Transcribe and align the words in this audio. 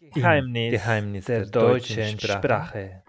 Geheimnis, 0.00 0.70
Geheimnis 0.70 1.24
der, 1.24 1.40
der 1.40 1.50
deutschen 1.50 2.20
Sprache. 2.20 2.38
Sprache. 2.38 3.02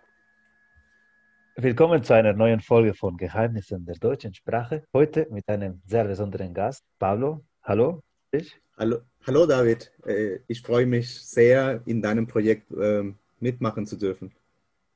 Willkommen 1.55 2.03
zu 2.03 2.15
einer 2.15 2.33
neuen 2.33 2.61
Folge 2.61 2.95
von 2.95 3.15
Geheimnissen 3.15 3.85
der 3.85 3.93
deutschen 3.95 4.33
Sprache. 4.33 4.83
Heute 4.91 5.27
mit 5.29 5.47
einem 5.49 5.83
sehr 5.85 6.05
besonderen 6.05 6.51
Gast, 6.51 6.83
Pablo. 6.97 7.45
Hallo. 7.61 8.01
Ich. 8.31 8.59
Hallo, 8.75 9.01
hallo 9.27 9.45
David. 9.45 9.91
Äh, 10.07 10.39
ich 10.47 10.63
freue 10.63 10.87
mich 10.87 11.13
sehr, 11.21 11.83
in 11.85 12.01
deinem 12.01 12.25
Projekt 12.25 12.71
ähm, 12.71 13.19
mitmachen 13.39 13.85
zu 13.85 13.95
dürfen. 13.95 14.31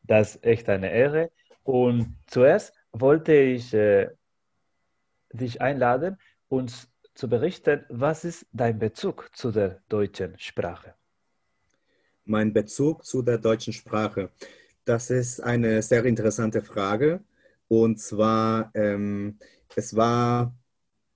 Das 0.01 0.35
ist 0.35 0.43
echt 0.43 0.69
eine 0.69 0.91
Ehre. 0.91 1.29
Und 1.63 2.15
zuerst 2.25 2.73
wollte 2.91 3.35
ich 3.35 3.71
äh, 3.71 4.09
dich 5.31 5.61
einladen, 5.61 6.17
uns 6.49 6.91
zu 7.13 7.29
berichten, 7.29 7.85
was 7.89 8.25
ist 8.25 8.47
dein 8.51 8.79
Bezug 8.79 9.29
zu 9.33 9.51
der 9.51 9.79
deutschen 9.89 10.39
Sprache? 10.39 10.95
Mein 12.25 12.53
Bezug 12.53 13.05
zu 13.05 13.21
der 13.21 13.37
deutschen 13.37 13.73
Sprache. 13.73 14.29
Das 14.85 15.09
ist 15.09 15.41
eine 15.41 15.81
sehr 15.81 16.05
interessante 16.05 16.61
Frage. 16.61 17.21
Und 17.67 17.99
zwar, 17.99 18.71
ähm, 18.75 19.37
es 19.75 19.95
war 19.95 20.55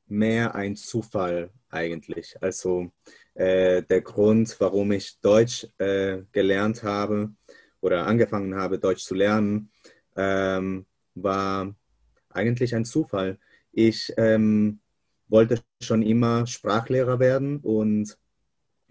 mehr 0.08 0.56
ein 0.56 0.76
Zufall 0.76 1.52
eigentlich. 1.70 2.36
Also 2.42 2.92
äh, 3.36 3.84
der 3.84 4.02
Grund, 4.02 4.56
warum 4.60 4.92
ich 4.92 5.20
Deutsch 5.22 5.68
äh, 5.78 6.24
gelernt 6.32 6.84
habe 6.84 7.32
oder 7.82 8.06
angefangen 8.06 8.56
habe, 8.56 8.80
Deutsch 8.80 9.04
zu 9.04 9.16
lernen, 9.16 9.70
ähm, 10.16 10.86
war 11.16 11.74
eigentlich 12.30 12.76
ein 12.76 12.86
Zufall. 12.86 13.40
Ich 13.72 14.14
ähm, 14.18 14.80
wollte 15.28 15.62
schon 15.82 16.02
immer 16.02 16.48
Sprachlehrer 16.48 17.20
werden 17.20 17.60
und 17.60 18.18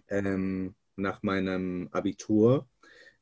ähm, 0.09 0.75
nach 0.97 1.23
meinem 1.23 1.89
Abitur 1.93 2.69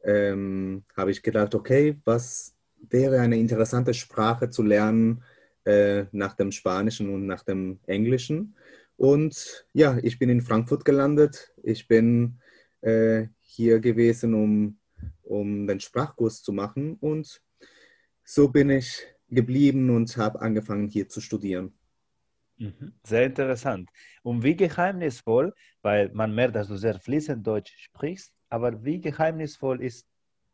ähm, 0.02 0.84
habe 0.96 1.10
ich 1.10 1.22
gedacht, 1.22 1.54
okay, 1.54 2.00
was 2.04 2.54
wäre 2.90 3.20
eine 3.20 3.38
interessante 3.38 3.94
Sprache 3.94 4.50
zu 4.50 4.62
lernen 4.62 5.22
äh, 5.64 6.04
nach 6.12 6.34
dem 6.34 6.52
Spanischen 6.52 7.12
und 7.12 7.26
nach 7.26 7.42
dem 7.42 7.80
Englischen. 7.86 8.54
Und 8.96 9.66
ja, 9.72 9.98
ich 10.02 10.18
bin 10.18 10.28
in 10.28 10.42
Frankfurt 10.42 10.84
gelandet. 10.84 11.54
Ich 11.62 11.88
bin 11.88 12.38
äh, 12.82 13.28
hier 13.40 13.80
gewesen, 13.80 14.34
um, 14.34 14.78
um 15.22 15.66
den 15.66 15.80
Sprachkurs 15.80 16.42
zu 16.42 16.52
machen. 16.52 16.96
Und 17.00 17.42
so 18.24 18.48
bin 18.48 18.70
ich 18.70 19.02
geblieben 19.28 19.90
und 19.90 20.16
habe 20.16 20.40
angefangen 20.40 20.88
hier 20.88 21.08
zu 21.08 21.20
studieren. 21.20 21.72
Mhm. 22.64 22.94
Sehr 23.04 23.26
interessant. 23.26 23.90
Und 24.22 24.42
wie 24.42 24.56
geheimnisvoll, 24.56 25.52
weil 25.82 26.10
man 26.14 26.34
merkt, 26.34 26.56
dass 26.56 26.68
du 26.68 26.76
sehr 26.76 26.98
fließend 26.98 27.46
Deutsch 27.46 27.74
sprichst, 27.76 28.32
aber 28.48 28.82
wie 28.84 29.00
geheimnisvoll 29.00 29.82
ist 29.82 30.06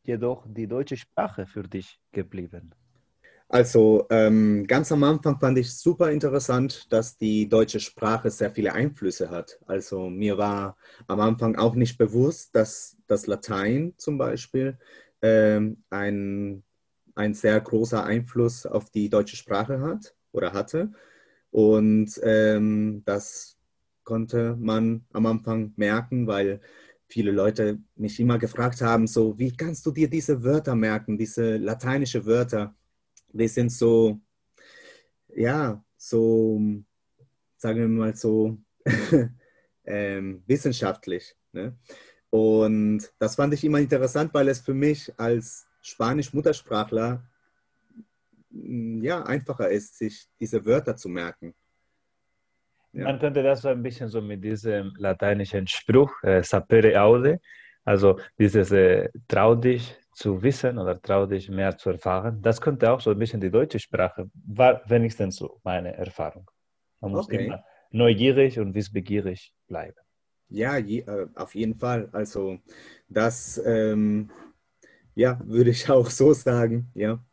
jedoch 0.02 0.44
die 0.48 0.66
deutsche 0.66 0.96
Sprache 0.96 1.46
für 1.46 1.62
dich 1.62 2.00
geblieben? 2.10 2.74
Also 3.48 4.06
ähm, 4.10 4.66
ganz 4.66 4.90
am 4.92 5.04
Anfang 5.04 5.38
fand 5.38 5.58
ich 5.58 5.72
super 5.76 6.10
interessant, 6.10 6.92
dass 6.92 7.16
die 7.16 7.48
deutsche 7.48 7.80
Sprache 7.80 8.30
sehr 8.30 8.50
viele 8.50 8.72
Einflüsse 8.72 9.30
hat. 9.30 9.58
Also 9.66 10.08
mir 10.08 10.38
war 10.38 10.76
am 11.06 11.20
Anfang 11.20 11.56
auch 11.56 11.74
nicht 11.74 11.98
bewusst, 11.98 12.54
dass 12.54 12.96
das 13.06 13.26
Latein 13.26 13.94
zum 13.98 14.18
Beispiel 14.18 14.78
ähm, 15.22 15.82
ein, 15.90 16.62
ein 17.14 17.34
sehr 17.34 17.60
großer 17.60 18.04
Einfluss 18.04 18.66
auf 18.66 18.90
die 18.90 19.08
deutsche 19.10 19.36
Sprache 19.36 19.80
hat 19.80 20.14
oder 20.32 20.52
hatte. 20.52 20.92
Und 21.50 22.20
ähm, 22.22 23.02
das 23.04 23.56
konnte 24.04 24.56
man 24.56 25.04
am 25.12 25.26
Anfang 25.26 25.72
merken, 25.76 26.26
weil 26.26 26.60
viele 27.08 27.32
Leute 27.32 27.78
mich 27.96 28.18
immer 28.20 28.38
gefragt 28.38 28.80
haben, 28.80 29.06
so, 29.06 29.38
wie 29.38 29.56
kannst 29.56 29.84
du 29.84 29.90
dir 29.90 30.08
diese 30.08 30.42
Wörter 30.42 30.74
merken, 30.74 31.18
diese 31.18 31.56
lateinische 31.56 32.24
Wörter? 32.24 32.74
Die 33.32 33.48
sind 33.48 33.70
so, 33.70 34.20
ja, 35.34 35.84
so, 35.96 36.60
sagen 37.56 37.80
wir 37.80 37.88
mal 37.88 38.16
so, 38.16 38.58
ähm, 39.84 40.42
wissenschaftlich. 40.46 41.36
Ne? 41.52 41.76
Und 42.30 43.12
das 43.18 43.34
fand 43.34 43.54
ich 43.54 43.64
immer 43.64 43.80
interessant, 43.80 44.32
weil 44.32 44.48
es 44.48 44.60
für 44.60 44.74
mich 44.74 45.12
als 45.18 45.66
Spanisch-Muttersprachler 45.82 47.24
ja, 48.50 49.22
einfacher 49.22 49.68
ist, 49.70 49.98
sich 49.98 50.26
diese 50.38 50.64
Wörter 50.64 50.96
zu 50.96 51.08
merken. 51.08 51.54
Ja. 52.92 53.04
Man 53.04 53.20
könnte 53.20 53.42
das 53.42 53.62
so 53.62 53.68
ein 53.68 53.82
bisschen 53.82 54.08
so 54.08 54.20
mit 54.20 54.42
diesem 54.42 54.92
lateinischen 54.96 55.66
Spruch, 55.66 56.12
äh, 56.22 56.42
sapere 56.42 57.00
aude, 57.00 57.40
also 57.84 58.18
dieses 58.38 58.72
äh, 58.72 59.08
trau 59.28 59.54
dich 59.54 59.96
zu 60.12 60.42
wissen 60.42 60.76
oder 60.76 61.00
trau 61.00 61.26
dich 61.26 61.48
mehr 61.48 61.76
zu 61.76 61.90
erfahren, 61.90 62.42
das 62.42 62.60
könnte 62.60 62.90
auch 62.90 63.00
so 63.00 63.10
ein 63.10 63.18
bisschen 63.18 63.40
die 63.40 63.50
deutsche 63.50 63.78
Sprache, 63.78 64.28
war 64.34 64.82
wenigstens 64.88 65.36
so 65.36 65.60
meine 65.62 65.96
Erfahrung. 65.96 66.50
Man 67.00 67.12
muss 67.12 67.26
okay. 67.26 67.46
immer 67.46 67.64
neugierig 67.90 68.58
und 68.58 68.74
wissbegierig 68.74 69.54
bleiben. 69.66 69.96
Ja, 70.48 70.76
je, 70.76 71.00
äh, 71.00 71.28
auf 71.36 71.54
jeden 71.54 71.76
Fall. 71.76 72.08
Also 72.12 72.58
das, 73.08 73.60
ähm, 73.64 74.30
ja, 75.14 75.40
würde 75.44 75.70
ich 75.70 75.88
auch 75.88 76.10
so 76.10 76.32
sagen, 76.32 76.90
ja. 76.94 77.24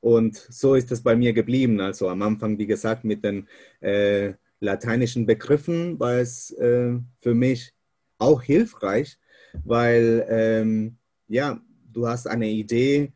Und 0.00 0.36
so 0.36 0.74
ist 0.74 0.92
es 0.92 1.02
bei 1.02 1.16
mir 1.16 1.32
geblieben. 1.32 1.80
Also 1.80 2.08
am 2.08 2.22
Anfang, 2.22 2.58
wie 2.58 2.66
gesagt, 2.66 3.04
mit 3.04 3.24
den 3.24 3.48
äh, 3.80 4.34
lateinischen 4.60 5.26
Begriffen 5.26 5.98
war 5.98 6.14
es 6.14 6.50
äh, 6.52 6.98
für 7.20 7.34
mich 7.34 7.72
auch 8.18 8.42
hilfreich, 8.42 9.18
weil 9.64 10.26
ähm, 10.28 10.98
ja, 11.28 11.60
du 11.92 12.06
hast 12.06 12.26
eine 12.26 12.48
Idee, 12.48 13.12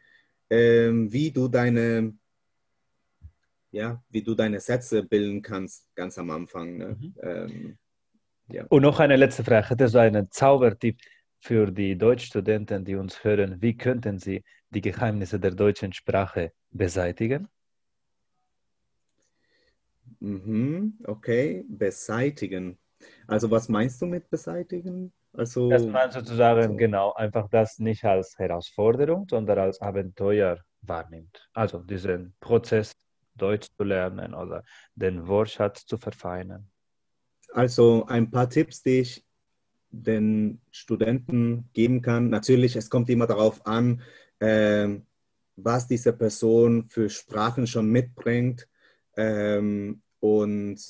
ähm, 0.49 1.13
wie 1.13 1.31
du 1.31 1.49
deine 1.49 2.15
ja, 3.73 4.03
wie 4.11 4.23
du 4.23 4.35
deine 4.35 4.61
Sätze 4.61 5.03
bilden 5.03 5.43
kannst, 5.43 5.95
ganz 5.95 6.19
am 6.19 6.31
Anfang. 6.31 6.77
Ne? 6.77 6.97
Mhm. 6.99 7.15
Ähm, 7.23 7.79
ja. 8.49 8.65
Und 8.69 8.83
noch 8.83 8.99
eine 8.99 9.17
letzte 9.17 9.45
Frage. 9.45 9.71
Hättest 9.71 9.95
du 9.95 10.01
einen 10.01 10.31
Zaubertipp 10.31 10.99
für 11.39 11.71
die 11.71 11.97
Deutschstudenten, 11.97 12.85
die 12.85 12.97
uns 12.97 13.23
hören? 13.23 13.63
Wie 13.63 13.77
könnten 13.77 14.19
sie 14.19 14.43
die 14.71 14.81
Geheimnisse 14.81 15.39
der 15.39 15.53
deutschen 15.53 15.93
Sprache 15.93 16.53
beseitigen? 16.71 17.49
Mhm, 20.21 20.99
okay, 21.05 21.65
beseitigen. 21.69 22.79
Also 23.27 23.51
was 23.51 23.69
meinst 23.69 24.01
du 24.03 24.07
mit 24.07 24.29
beseitigen? 24.31 25.13
Also, 25.33 25.71
dass 25.71 25.87
man 25.87 26.11
sozusagen 26.11 26.61
also, 26.61 26.77
genau 26.77 27.13
einfach 27.15 27.49
das 27.49 27.79
nicht 27.79 28.05
als 28.05 28.37
Herausforderung, 28.39 29.27
sondern 29.29 29.59
als 29.59 29.81
Abenteuer 29.81 30.59
wahrnimmt. 30.83 31.49
Also 31.53 31.79
diesen 31.79 32.35
Prozess 32.41 32.93
Deutsch 33.37 33.69
zu 33.77 33.85
lernen 33.85 34.35
oder 34.35 34.65
den 34.95 35.27
Wortschatz 35.27 35.87
zu 35.87 35.97
verfeinern. 35.97 36.69
Also 37.53 38.05
ein 38.07 38.31
paar 38.31 38.51
Tipps, 38.51 38.83
die 38.83 39.01
ich 39.01 39.25
den 39.91 40.61
Studenten 40.71 41.69
geben 41.73 42.03
kann. 42.03 42.29
Natürlich, 42.29 42.77
es 42.77 42.91
kommt 42.91 43.09
immer 43.09 43.27
darauf 43.27 43.67
an, 43.67 44.03
äh, 44.41 45.01
was 45.57 45.87
diese 45.87 46.13
Person 46.13 46.89
für 46.89 47.09
Sprachen 47.09 47.67
schon 47.67 47.91
mitbringt 47.91 48.69
ähm, 49.17 50.03
und 50.21 50.81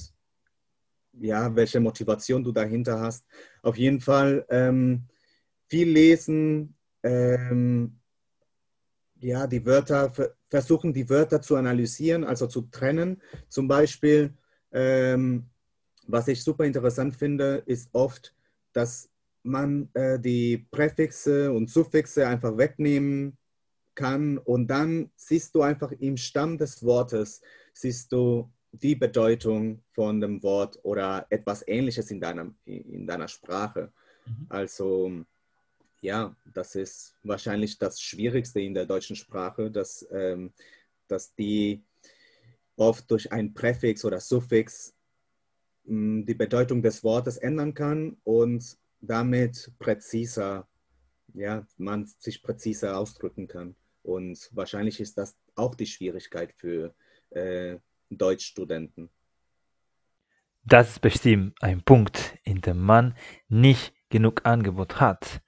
ja, 1.12 1.54
welche 1.54 1.80
Motivation 1.80 2.42
du 2.42 2.52
dahinter 2.52 3.00
hast. 3.00 3.26
Auf 3.62 3.76
jeden 3.76 4.00
Fall 4.00 4.46
ähm, 4.48 5.06
viel 5.68 5.90
lesen, 5.90 6.76
ähm, 7.02 8.00
ja, 9.20 9.46
die 9.46 9.64
Wörter, 9.66 10.12
versuchen 10.46 10.92
die 10.92 11.08
Wörter 11.08 11.42
zu 11.42 11.56
analysieren, 11.56 12.24
also 12.24 12.46
zu 12.46 12.62
trennen. 12.62 13.20
Zum 13.48 13.68
Beispiel, 13.68 14.32
ähm, 14.72 15.50
was 16.06 16.28
ich 16.28 16.42
super 16.42 16.64
interessant 16.64 17.14
finde, 17.14 17.62
ist 17.66 17.90
oft, 17.92 18.34
dass 18.72 19.10
man 19.42 19.90
äh, 19.94 20.18
die 20.18 20.66
Präfixe 20.70 21.52
und 21.52 21.70
Suffixe 21.70 22.26
einfach 22.26 22.56
wegnehmen 22.56 23.36
kann 23.94 24.38
und 24.38 24.68
dann 24.68 25.10
siehst 25.16 25.54
du 25.54 25.62
einfach 25.62 25.92
im 25.92 26.16
Stamm 26.16 26.58
des 26.58 26.82
Wortes, 26.84 27.40
siehst 27.72 28.12
du 28.12 28.50
die 28.72 28.94
Bedeutung 28.94 29.82
von 29.92 30.20
dem 30.20 30.42
Wort 30.42 30.78
oder 30.82 31.26
etwas 31.30 31.66
Ähnliches 31.66 32.10
in 32.10 32.20
deiner, 32.20 32.54
in 32.64 33.06
deiner 33.06 33.28
Sprache. 33.28 33.92
Mhm. 34.26 34.46
Also 34.48 35.24
ja, 36.00 36.34
das 36.52 36.74
ist 36.74 37.14
wahrscheinlich 37.22 37.78
das 37.78 38.00
Schwierigste 38.00 38.60
in 38.60 38.74
der 38.74 38.86
deutschen 38.86 39.16
Sprache, 39.16 39.70
dass, 39.70 40.06
ähm, 40.10 40.52
dass 41.08 41.34
die 41.34 41.82
oft 42.76 43.10
durch 43.10 43.30
ein 43.32 43.52
Präfix 43.52 44.04
oder 44.04 44.20
Suffix 44.20 44.94
mh, 45.84 45.94
hm, 45.94 46.26
die 46.26 46.34
Bedeutung 46.34 46.82
des 46.82 47.04
Wortes 47.04 47.36
ändern 47.36 47.74
kann 47.74 48.16
und 48.24 48.78
damit 49.00 49.72
präziser, 49.78 50.68
ja, 51.34 51.66
man 51.76 52.06
sich 52.18 52.42
präziser 52.42 52.98
ausdrücken 52.98 53.48
kann. 53.48 53.76
Und 54.02 54.48
wahrscheinlich 54.52 55.00
ist 55.00 55.18
das 55.18 55.36
auch 55.54 55.74
die 55.74 55.86
Schwierigkeit 55.86 56.52
für 56.56 56.94
äh, 57.30 57.78
Deutschstudenten. 58.10 59.10
Das 60.64 60.90
ist 60.90 61.00
bestimmt 61.00 61.54
ein 61.62 61.82
Punkt, 61.82 62.36
in 62.44 62.60
dem 62.60 62.80
man 62.80 63.14
nicht 63.48 63.94
genug 64.08 64.44
Angebot 64.44 65.00
hat. 65.00 65.42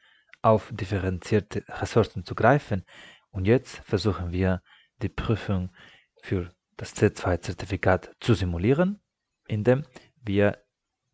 auf 0.45 0.73
differenzierte 0.73 1.65
Ressourcen 1.69 2.25
zu 2.25 2.35
greifen. 2.35 2.85
Und 3.31 3.47
jetzt 3.47 3.77
versuchen 3.85 4.33
wir, 4.33 4.61
die 5.01 5.09
Prüfung 5.09 5.71
für 6.21 6.51
das 6.77 6.97
C2-Zertifikat 6.97 8.15
zu 8.21 8.35
simulieren, 8.35 9.01
indem 9.47 9.85
wir 10.21 10.59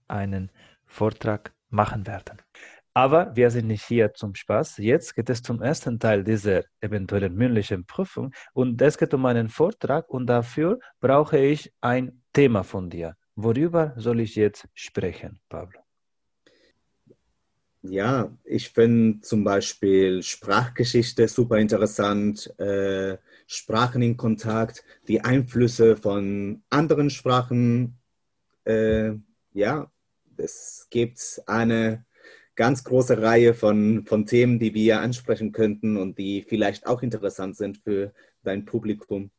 einen 0.07 0.51
Vortrag 0.87 1.55
machen 1.69 2.07
werden. 2.07 2.41
Aber 2.99 3.31
wir 3.37 3.49
sind 3.53 3.69
nicht 3.69 3.85
hier 3.85 4.13
zum 4.13 4.35
Spaß. 4.35 4.79
Jetzt 4.79 5.15
geht 5.15 5.31
es 5.31 5.41
zum 5.41 5.63
ersten 5.63 6.01
Teil 6.01 6.25
dieser 6.25 6.65
eventuellen 6.81 7.33
mündlichen 7.33 7.87
Prüfung 7.87 8.35
und 8.55 8.83
es 8.83 8.99
geht 8.99 9.15
um 9.15 9.25
einen 9.25 9.49
Vortrag 9.49 10.11
und 10.11 10.27
dafür 10.27 10.81
brauche 10.99 11.39
ich 11.39 11.73
ein 11.81 12.23
Thema 12.33 12.65
von 12.65 12.91
dir. 12.91 13.15
Worüber 13.37 13.95
soll 13.97 14.19
ich 14.19 14.35
jetzt 14.35 14.67
sprechen, 14.75 15.39
Pablo? 15.49 15.79
Ja, 17.83 18.37
ich 18.43 18.71
finde 18.71 19.21
zum 19.21 19.45
Beispiel 19.45 20.21
Sprachgeschichte 20.25 21.29
super 21.29 21.59
interessant, 21.59 22.53
äh, 22.59 23.17
Sprachen 23.47 24.03
in 24.03 24.17
Kontakt, 24.17 24.83
die 25.07 25.21
Einflüsse 25.21 25.97
von 25.97 26.65
anderen 26.69 27.11
Sprachen. 27.11 27.97
Äh, 28.65 29.13
ja, 29.53 29.89
es 30.37 30.89
gibt 30.91 31.41
eine 31.47 32.05
ganz 32.59 32.83
große 32.83 33.23
Reihe 33.23 33.55
von, 33.55 34.05
von 34.05 34.27
Themen, 34.27 34.59
die 34.59 34.75
wir 34.75 35.01
ansprechen 35.01 35.53
könnten 35.53 35.97
und 35.97 36.19
die 36.19 36.43
vielleicht 36.43 36.89
auch 36.89 37.03
interessant 37.03 37.57
sind 37.57 37.79
für 37.79 38.13
dein 38.43 38.65
Publikum. 38.65 39.31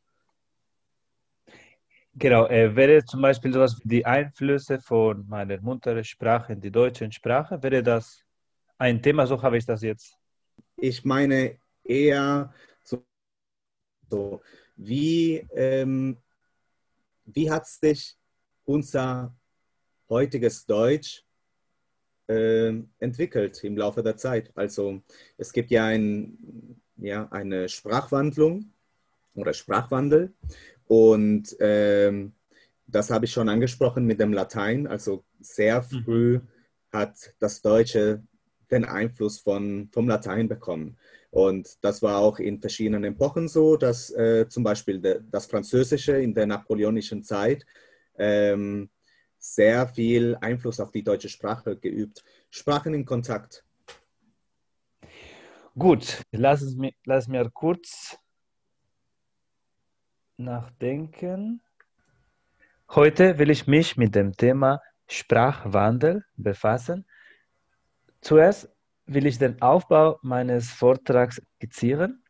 Genau, 2.14 2.46
äh, 2.46 2.74
wäre 2.74 3.04
zum 3.04 3.20
Beispiel 3.20 3.52
sowas 3.52 3.78
wie 3.84 3.88
die 3.88 4.06
Einflüsse 4.06 4.80
von 4.80 5.28
meiner 5.28 5.60
Muttersprache 5.60 6.54
in 6.54 6.62
die 6.62 6.70
deutsche 6.70 7.12
Sprache, 7.12 7.62
wäre 7.62 7.82
das 7.82 8.24
ein 8.78 9.02
Thema, 9.02 9.26
so 9.26 9.40
habe 9.42 9.58
ich 9.58 9.66
das 9.66 9.82
jetzt. 9.82 10.16
Ich 10.76 11.04
meine 11.04 11.58
eher 11.84 12.54
so, 12.82 13.04
so 14.08 14.40
wie, 14.76 15.46
ähm, 15.54 16.16
wie 17.26 17.50
hat 17.50 17.66
sich 17.66 18.16
unser 18.64 19.36
heutiges 20.08 20.64
Deutsch 20.64 21.22
entwickelt 22.98 23.62
im 23.64 23.76
Laufe 23.76 24.02
der 24.02 24.16
Zeit? 24.16 24.50
Also 24.54 25.02
es 25.36 25.52
gibt 25.52 25.70
ja, 25.70 25.86
ein, 25.86 26.80
ja 26.96 27.28
eine 27.30 27.68
Sprachwandlung 27.68 28.72
oder 29.34 29.52
Sprachwandel 29.52 30.32
und 30.86 31.56
ähm, 31.60 32.32
das 32.86 33.10
habe 33.10 33.24
ich 33.24 33.32
schon 33.32 33.48
angesprochen 33.48 34.04
mit 34.04 34.20
dem 34.20 34.32
Latein. 34.32 34.86
Also 34.86 35.24
sehr 35.40 35.82
mhm. 35.82 36.04
früh 36.04 36.40
hat 36.92 37.34
das 37.38 37.62
Deutsche 37.62 38.22
den 38.70 38.84
Einfluss 38.84 39.38
von, 39.38 39.88
vom 39.92 40.08
Latein 40.08 40.48
bekommen. 40.48 40.96
Und 41.30 41.78
das 41.82 42.02
war 42.02 42.18
auch 42.18 42.40
in 42.40 42.60
verschiedenen 42.60 43.04
Epochen 43.04 43.46
so, 43.46 43.76
dass 43.76 44.10
äh, 44.10 44.48
zum 44.48 44.64
Beispiel 44.64 45.00
de, 45.00 45.20
das 45.30 45.46
Französische 45.46 46.16
in 46.16 46.34
der 46.34 46.46
napoleonischen 46.46 47.22
Zeit 47.22 47.64
ähm, 48.18 48.88
sehr 49.40 49.88
viel 49.88 50.36
Einfluss 50.40 50.78
auf 50.78 50.92
die 50.92 51.02
deutsche 51.02 51.30
Sprache 51.30 51.76
geübt. 51.76 52.22
Sprachen 52.50 52.94
in 52.94 53.04
Kontakt. 53.04 53.64
Gut, 55.76 56.22
lass, 56.30 56.60
es 56.60 56.76
mir, 56.76 56.92
lass 57.04 57.26
mir 57.26 57.48
kurz 57.50 58.18
nachdenken. 60.36 61.62
Heute 62.90 63.38
will 63.38 63.50
ich 63.50 63.66
mich 63.66 63.96
mit 63.96 64.14
dem 64.14 64.36
Thema 64.36 64.82
Sprachwandel 65.08 66.24
befassen. 66.36 67.06
Zuerst 68.20 68.68
will 69.06 69.26
ich 69.26 69.38
den 69.38 69.62
Aufbau 69.62 70.18
meines 70.22 70.70
Vortrags 70.70 71.40
skizzieren. 71.56 72.22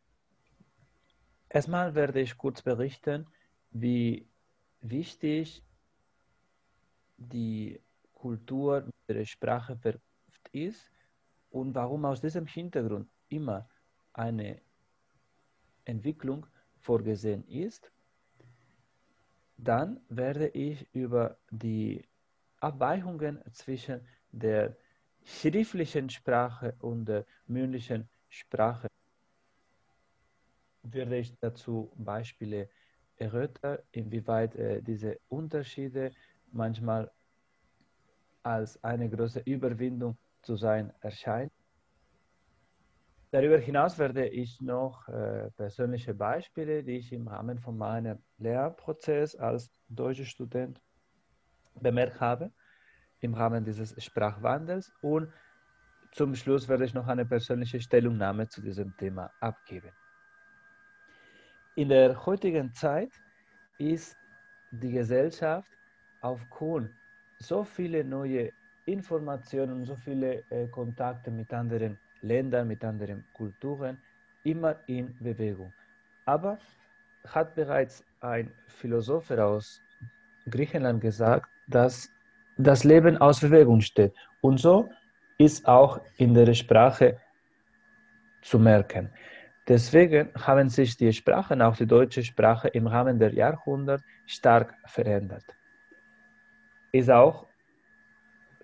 Erstmal 1.49 1.93
werde 1.93 2.21
ich 2.21 2.37
kurz 2.37 2.61
berichten, 2.61 3.27
wie 3.71 4.29
wichtig 4.79 5.63
die 7.29 7.79
Kultur 8.13 8.83
mit 8.85 9.17
der 9.17 9.25
Sprache 9.25 9.75
verknüpft 9.77 10.49
ist 10.51 10.89
und 11.49 11.75
warum 11.75 12.05
aus 12.05 12.21
diesem 12.21 12.45
Hintergrund 12.45 13.09
immer 13.29 13.67
eine 14.13 14.61
Entwicklung 15.85 16.45
vorgesehen 16.79 17.47
ist. 17.47 17.91
Dann 19.57 19.99
werde 20.09 20.47
ich 20.47 20.87
über 20.93 21.37
die 21.51 22.03
Abweichungen 22.59 23.39
zwischen 23.53 24.01
der 24.31 24.75
schriftlichen 25.23 26.09
Sprache 26.09 26.75
und 26.79 27.05
der 27.05 27.25
mündlichen 27.47 28.09
Sprache 28.29 28.87
werde 30.83 31.17
ich 31.17 31.37
dazu 31.39 31.91
Beispiele 31.95 32.69
erörtern, 33.17 33.77
inwieweit 33.91 34.55
äh, 34.55 34.81
diese 34.81 35.19
Unterschiede 35.29 36.11
manchmal 36.53 37.11
als 38.43 38.83
eine 38.83 39.09
große 39.09 39.41
Überwindung 39.45 40.17
zu 40.41 40.55
sein 40.55 40.91
erscheinen. 41.01 41.51
Darüber 43.31 43.57
hinaus 43.57 43.97
werde 43.97 44.27
ich 44.27 44.59
noch 44.59 45.07
äh, 45.07 45.49
persönliche 45.51 46.13
Beispiele, 46.13 46.83
die 46.83 46.97
ich 46.97 47.13
im 47.13 47.27
Rahmen 47.29 47.59
von 47.59 47.77
meinem 47.77 48.19
Lehrprozess 48.37 49.35
als 49.35 49.71
deutscher 49.87 50.25
Student 50.25 50.81
bemerkt 51.75 52.19
habe, 52.19 52.51
im 53.21 53.33
Rahmen 53.33 53.63
dieses 53.63 53.95
Sprachwandels 54.03 54.91
und 55.01 55.31
zum 56.11 56.35
Schluss 56.35 56.67
werde 56.67 56.83
ich 56.83 56.93
noch 56.93 57.07
eine 57.07 57.25
persönliche 57.25 57.79
Stellungnahme 57.79 58.49
zu 58.49 58.61
diesem 58.61 58.97
Thema 58.97 59.31
abgeben. 59.39 59.91
In 61.75 61.87
der 61.87 62.25
heutigen 62.25 62.73
Zeit 62.73 63.13
ist 63.77 64.17
die 64.71 64.91
Gesellschaft 64.91 65.71
aufgrund 66.21 66.91
so 67.39 67.63
viele 67.63 68.03
neue 68.03 68.51
Informationen 68.85 69.85
so 69.85 69.95
viele 69.95 70.43
äh, 70.49 70.67
Kontakte 70.67 71.29
mit 71.31 71.53
anderen 71.53 71.97
Ländern, 72.21 72.67
mit 72.67 72.83
anderen 72.83 73.23
Kulturen 73.33 73.97
immer 74.43 74.75
in 74.87 75.15
Bewegung. 75.19 75.71
Aber 76.25 76.57
hat 77.27 77.53
bereits 77.55 78.03
ein 78.21 78.51
Philosoph 78.67 79.29
aus 79.31 79.81
Griechenland 80.49 81.01
gesagt, 81.01 81.47
dass 81.67 82.09
das 82.57 82.83
Leben 82.83 83.17
aus 83.17 83.39
Bewegung 83.39 83.81
steht. 83.81 84.13
Und 84.41 84.59
so 84.59 84.89
ist 85.37 85.65
auch 85.67 86.01
in 86.17 86.33
der 86.33 86.53
Sprache 86.53 87.17
zu 88.41 88.57
merken. 88.59 89.09
Deswegen 89.67 90.29
haben 90.35 90.69
sich 90.69 90.97
die 90.97 91.13
Sprachen, 91.13 91.61
auch 91.61 91.75
die 91.75 91.85
deutsche 91.85 92.23
Sprache, 92.23 92.67
im 92.69 92.87
Rahmen 92.87 93.19
der 93.19 93.33
Jahrhunderte 93.33 94.03
stark 94.25 94.75
verändert. 94.85 95.45
Ist 96.91 97.09
auch 97.09 97.45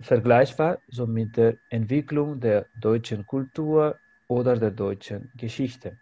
vergleichbar 0.01 0.79
so 0.89 1.07
mit 1.07 1.38
der 1.38 1.57
Entwicklung 1.69 2.39
der 2.39 2.65
deutschen 2.79 3.25
Kultur 3.25 3.98
oder 4.27 4.57
der 4.57 4.72
deutschen 4.72 5.31
Geschichte. 5.36 5.98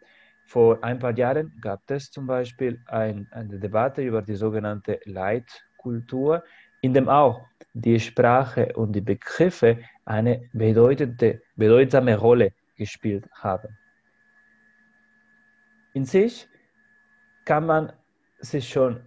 Vor 0.45 0.83
ein 0.83 0.99
paar 0.99 1.15
Jahren 1.17 1.53
gab 1.61 1.89
es 1.89 2.11
zum 2.11 2.27
Beispiel 2.27 2.81
ein, 2.87 3.27
eine 3.31 3.59
Debatte 3.59 4.01
über 4.01 4.21
die 4.21 4.35
sogenannte 4.35 4.99
Leitkultur, 5.05 6.43
in 6.81 6.93
dem 6.93 7.09
auch 7.09 7.47
die 7.73 7.99
Sprache 7.99 8.73
und 8.75 8.93
die 8.93 9.01
Begriffe 9.01 9.79
eine 10.05 10.49
bedeutende, 10.53 11.41
bedeutsame 11.55 12.17
Rolle 12.17 12.53
gespielt 12.75 13.27
haben. 13.33 13.77
In 15.93 16.05
sich 16.05 16.47
kann 17.45 17.65
man 17.65 17.91
sich 18.39 18.67
schon 18.67 19.01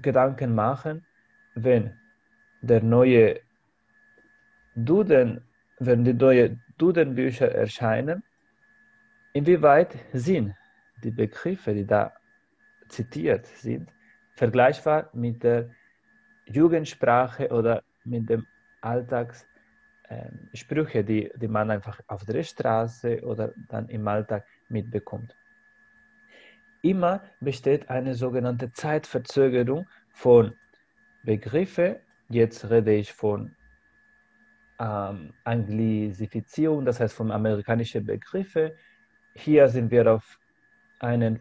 Gedanken 0.00 0.54
machen, 0.54 1.06
wenn 1.54 1.98
der 2.60 2.82
neue 2.82 3.40
Duden, 4.74 5.40
wenn 5.78 6.04
die 6.04 6.14
neuen 6.14 6.62
Dudenbücher 6.78 7.50
erscheinen, 7.50 8.22
inwieweit 9.32 9.96
sind 10.12 10.54
die 11.02 11.10
Begriffe, 11.10 11.74
die 11.74 11.86
da 11.86 12.12
zitiert 12.88 13.46
sind, 13.46 13.90
vergleichbar 14.34 15.10
mit 15.12 15.42
der 15.42 15.70
Jugendsprache 16.46 17.50
oder 17.50 17.82
mit 18.04 18.30
dem 18.30 18.46
Alltagssprüche, 18.80 21.00
ähm, 21.00 21.06
die, 21.06 21.30
die 21.36 21.48
man 21.48 21.70
einfach 21.70 22.00
auf 22.06 22.24
der 22.24 22.42
Straße 22.42 23.20
oder 23.22 23.52
dann 23.68 23.88
im 23.88 24.08
Alltag 24.08 24.46
mitbekommt. 24.68 25.34
Immer 26.82 27.22
besteht 27.40 27.90
eine 27.90 28.14
sogenannte 28.14 28.72
Zeitverzögerung 28.72 29.88
von 30.10 30.54
Begriffen. 31.24 31.96
Jetzt 32.30 32.68
rede 32.68 32.94
ich 32.94 33.12
von 33.12 33.54
ähm, 34.78 35.32
Anglisifizierung, 35.44 36.84
das 36.84 37.00
heißt 37.00 37.14
von 37.14 37.30
amerikanischen 37.30 38.04
Begriffen. 38.04 38.72
Hier 39.34 39.68
sind 39.68 39.90
wir 39.90 40.12
auf 40.12 40.38
einen 41.00 41.40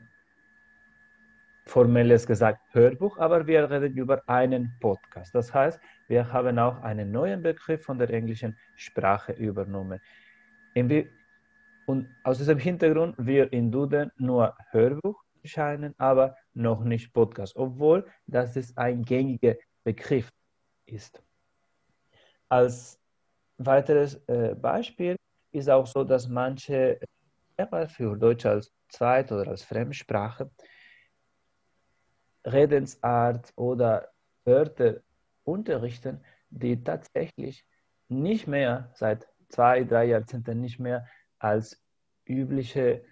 formelles 1.66 2.26
gesagt 2.26 2.62
Hörbuch, 2.72 3.18
aber 3.18 3.46
wir 3.46 3.70
reden 3.70 3.98
über 3.98 4.24
einen 4.30 4.74
Podcast. 4.80 5.36
Das 5.36 5.54
heißt, 5.54 5.80
wir 6.08 6.32
haben 6.32 6.58
auch 6.58 6.82
einen 6.82 7.12
neuen 7.12 7.42
Begriff 7.42 7.84
von 7.84 8.00
der 8.00 8.10
englischen 8.10 8.58
Sprache 8.78 9.34
übernommen. 9.34 10.00
Und 11.86 12.08
aus 12.24 12.38
diesem 12.38 12.60
Hintergrund 12.60 13.16
wir 13.18 13.52
in 13.52 13.72
Duden 13.72 14.12
nur 14.18 14.56
Hörbuch 14.72 15.22
erscheinen, 15.44 15.94
aber 15.98 16.36
noch 16.54 16.84
nicht 16.84 17.14
Podcast, 17.14 17.58
obwohl 17.58 18.06
das 18.26 18.56
ist 18.56 18.78
ein 18.78 19.04
gängiger 19.04 19.56
Begriff 19.84 20.32
ist. 20.88 21.22
Als 22.50 23.00
weiteres 23.58 24.16
äh, 24.28 24.56
Beispiel 24.56 25.16
ist 25.52 25.70
auch 25.70 25.88
so, 25.88 26.04
dass 26.04 26.28
manche 26.28 27.00
Lehrer 27.58 27.88
für 27.90 28.16
Deutsch 28.18 28.46
als 28.46 28.72
Zweit- 28.90 29.32
oder 29.32 29.50
als 29.50 29.64
Fremdsprache 29.64 30.50
Redensart 32.46 33.52
oder 33.56 34.10
Wörter 34.46 35.02
unterrichten, 35.44 36.24
die 36.50 36.82
tatsächlich 36.82 37.66
nicht 38.08 38.48
mehr 38.48 38.90
seit 38.94 39.28
zwei, 39.50 39.84
drei 39.84 40.06
Jahrzehnten 40.06 40.62
nicht 40.62 40.80
mehr 40.80 41.06
als 41.40 41.82
übliche 42.26 43.04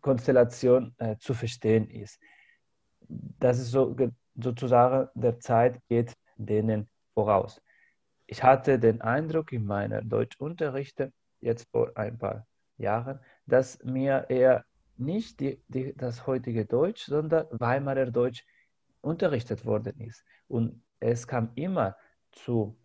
Konstellation 0.00 0.94
äh, 0.98 1.16
zu 1.18 1.34
verstehen 1.34 1.88
ist. 1.90 2.20
Das 3.08 3.58
ist 3.58 3.70
so, 3.70 3.96
sozusagen, 4.36 5.08
der 5.14 5.38
Zeit 5.40 5.80
geht 5.88 6.14
denen 6.36 6.88
voraus. 7.14 7.62
Ich 8.26 8.42
hatte 8.42 8.78
den 8.78 9.00
Eindruck 9.00 9.52
in 9.52 9.64
meiner 9.64 10.02
Deutschunterrichte, 10.02 11.12
jetzt 11.40 11.68
vor 11.70 11.92
ein 11.96 12.18
paar 12.18 12.46
Jahren, 12.76 13.20
dass 13.46 13.82
mir 13.84 14.26
eher 14.28 14.64
nicht 14.96 15.40
die, 15.40 15.62
die, 15.68 15.94
das 15.96 16.26
heutige 16.26 16.64
Deutsch, 16.64 17.04
sondern 17.04 17.46
Weimarer 17.50 18.10
Deutsch 18.10 18.44
unterrichtet 19.00 19.64
worden 19.64 20.00
ist. 20.00 20.24
Und 20.48 20.82
es 21.00 21.26
kam 21.26 21.50
immer 21.54 21.96
zu 22.32 22.78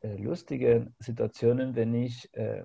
äh, 0.00 0.16
lustigen 0.16 0.94
Situationen, 0.98 1.74
wenn 1.74 1.94
ich 1.94 2.32
äh, 2.34 2.64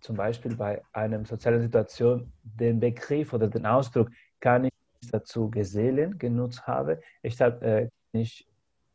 zum 0.00 0.16
Beispiel 0.16 0.56
bei 0.56 0.82
einer 0.92 1.24
sozialen 1.24 1.60
Situation 1.60 2.32
den 2.42 2.78
Begriff 2.80 3.32
oder 3.32 3.48
den 3.48 3.66
Ausdruck 3.66 4.10
kann 4.40 4.64
ich 4.64 4.72
dazu 5.10 5.50
Gesellen 5.50 6.18
genutzt 6.18 6.66
habe, 6.66 7.00
ich 7.22 7.40
habe 7.40 7.64
äh, 7.64 7.88
nicht 8.12 8.48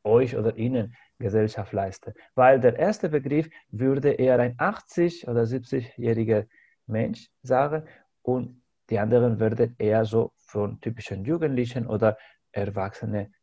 euch 0.03 0.36
oder 0.36 0.56
ihnen 0.58 0.96
Gesellschaft 1.20 1.74
leiste. 1.74 2.13
Weil 2.36 2.60
der 2.60 2.77
erste 2.77 3.10
Begriff 3.10 3.50
würde 3.70 4.12
eher 4.12 4.39
ein 4.39 4.58
80- 4.58 5.30
oder 5.30 5.44
70-jähriger 5.44 6.48
Mensch 6.88 7.30
sagen 7.44 7.88
und 8.24 8.62
die 8.89 9.00
anderen 9.00 9.39
würden 9.39 9.75
eher 9.77 10.03
so 10.06 10.34
von 10.38 10.82
typischen 10.82 11.24
Jugendlichen 11.24 11.88
oder 11.88 12.18
Erwachsenen 12.51 13.34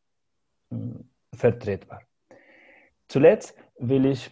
hm, 0.71 1.09
vertretbar. 1.35 2.03
Zuletzt 3.09 3.55
will 3.79 4.07
ich 4.07 4.31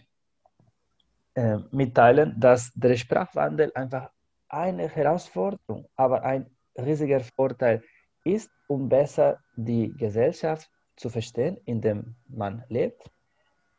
äh, 1.33 1.57
mitteilen, 1.71 2.39
dass 2.39 2.71
der 2.75 2.95
Sprachwandel 2.95 3.71
einfach 3.73 4.11
eine 4.49 4.87
Herausforderung, 4.87 5.87
aber 5.95 6.23
ein 6.23 6.45
riesiger 6.77 7.21
Vorteil 7.21 7.81
ist, 8.27 8.51
um 8.67 8.89
besser 8.89 9.39
die 9.55 9.93
Gesellschaft 9.97 10.69
zu 10.95 11.09
verstehen, 11.09 11.57
in 11.65 11.81
der 11.81 12.03
man 12.27 12.63
lebt. 12.69 13.09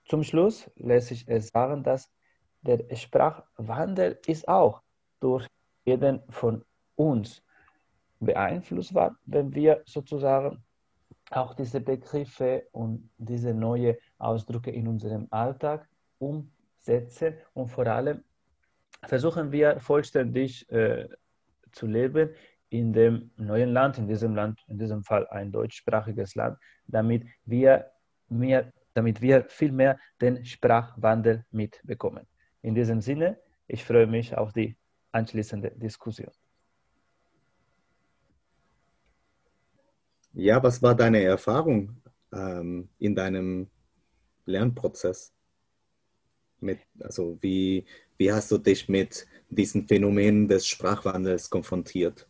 Zum 0.06 0.22
Schluss 0.22 0.70
lässt 0.76 1.08
sich 1.08 1.26
sagen, 1.52 1.82
dass 1.82 2.10
der 2.62 2.84
Sprachwandel 2.96 4.18
ist 4.26 4.48
auch 4.48 4.82
durch 5.20 5.46
jeden 5.84 6.22
von 6.30 6.64
uns 6.96 7.42
beeinflussbar, 8.20 9.16
wenn 9.26 9.54
wir 9.54 9.82
sozusagen 9.84 10.62
auch 11.30 11.54
diese 11.54 11.80
Begriffe 11.80 12.66
und 12.72 13.10
diese 13.18 13.52
neuen 13.52 13.96
Ausdrücke 14.18 14.70
in 14.70 14.88
unserem 14.88 15.28
Alltag 15.30 15.86
umsetzen 16.18 17.34
und 17.54 17.68
vor 17.68 17.86
allem 17.86 18.24
versuchen 19.04 19.52
wir 19.52 19.78
vollständig 19.78 20.68
äh, 20.70 21.08
zu 21.72 21.86
leben 21.86 22.30
in 22.70 22.92
dem 22.92 23.30
neuen 23.36 23.72
Land, 23.72 23.98
in 23.98 24.06
diesem 24.06 24.34
Land, 24.34 24.60
in 24.68 24.78
diesem 24.78 25.02
Fall 25.02 25.26
ein 25.28 25.50
deutschsprachiges 25.50 26.34
Land, 26.34 26.58
damit 26.86 27.24
wir, 27.44 27.90
mehr, 28.28 28.72
damit 28.94 29.20
wir 29.22 29.44
viel 29.48 29.72
mehr 29.72 29.98
den 30.20 30.44
Sprachwandel 30.44 31.44
mitbekommen. 31.50 32.26
In 32.62 32.74
diesem 32.74 33.00
Sinne, 33.00 33.38
ich 33.66 33.84
freue 33.84 34.06
mich 34.06 34.36
auf 34.36 34.52
die 34.52 34.76
anschließende 35.12 35.70
Diskussion. 35.70 36.32
Ja, 40.34 40.62
was 40.62 40.82
war 40.82 40.94
deine 40.94 41.22
Erfahrung 41.22 42.00
ähm, 42.32 42.88
in 42.98 43.14
deinem 43.14 43.68
Lernprozess? 44.44 45.32
Mit, 46.60 46.80
also 47.00 47.38
wie, 47.40 47.86
wie 48.16 48.32
hast 48.32 48.50
du 48.50 48.58
dich 48.58 48.88
mit 48.88 49.26
diesen 49.48 49.86
Phänomenen 49.86 50.48
des 50.48 50.66
Sprachwandels 50.66 51.48
konfrontiert? 51.48 52.27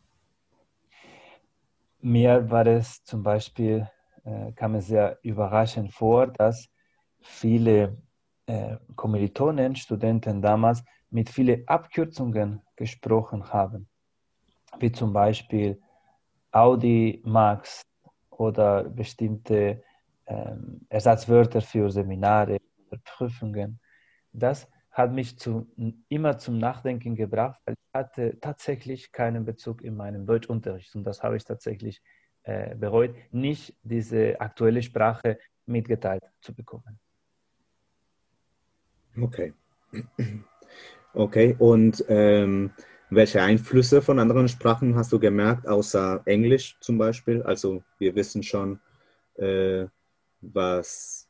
Mir 2.00 2.50
war 2.50 2.66
es 2.66 3.02
zum 3.04 3.22
Beispiel, 3.22 3.88
äh, 4.24 4.52
kam 4.52 4.74
es 4.76 4.86
sehr 4.86 5.18
überraschend 5.22 5.92
vor, 5.92 6.28
dass 6.28 6.68
viele 7.20 7.96
äh, 8.46 8.76
Kommilitonen, 8.94 9.74
Studenten 9.76 10.40
damals 10.40 10.84
mit 11.10 11.28
vielen 11.28 11.66
Abkürzungen 11.66 12.62
gesprochen 12.76 13.52
haben, 13.52 13.88
wie 14.78 14.92
zum 14.92 15.12
Beispiel 15.12 15.80
Audi, 16.52 17.20
Max, 17.24 17.82
oder 18.38 18.84
bestimmte 18.84 19.82
ähm, 20.26 20.86
Ersatzwörter 20.88 21.60
für 21.60 21.90
Seminare 21.90 22.58
oder 22.86 23.00
Prüfungen. 23.04 23.80
Das 24.32 24.68
hat 24.98 25.12
mich 25.12 25.38
zu, 25.38 25.70
immer 26.08 26.38
zum 26.38 26.58
Nachdenken 26.58 27.14
gebracht, 27.14 27.60
weil 27.64 27.74
ich 27.74 27.94
hatte 27.94 28.36
tatsächlich 28.40 29.12
keinen 29.12 29.44
Bezug 29.44 29.82
in 29.82 29.96
meinem 29.96 30.26
Deutschunterricht 30.26 30.94
und 30.96 31.04
das 31.04 31.22
habe 31.22 31.36
ich 31.36 31.44
tatsächlich 31.44 32.02
äh, 32.42 32.74
bereut, 32.74 33.14
nicht 33.30 33.76
diese 33.84 34.40
aktuelle 34.40 34.82
Sprache 34.82 35.38
mitgeteilt 35.66 36.24
zu 36.40 36.52
bekommen. 36.52 36.98
Okay. 39.20 39.54
Okay, 41.14 41.56
und 41.58 42.04
ähm, 42.08 42.72
welche 43.10 43.40
Einflüsse 43.40 44.02
von 44.02 44.18
anderen 44.18 44.48
Sprachen 44.48 44.96
hast 44.96 45.12
du 45.12 45.18
gemerkt, 45.18 45.66
außer 45.66 46.22
Englisch 46.26 46.76
zum 46.80 46.98
Beispiel? 46.98 47.42
Also 47.42 47.82
wir 47.98 48.14
wissen 48.14 48.42
schon, 48.42 48.80
äh, 49.36 49.86
was 50.40 51.28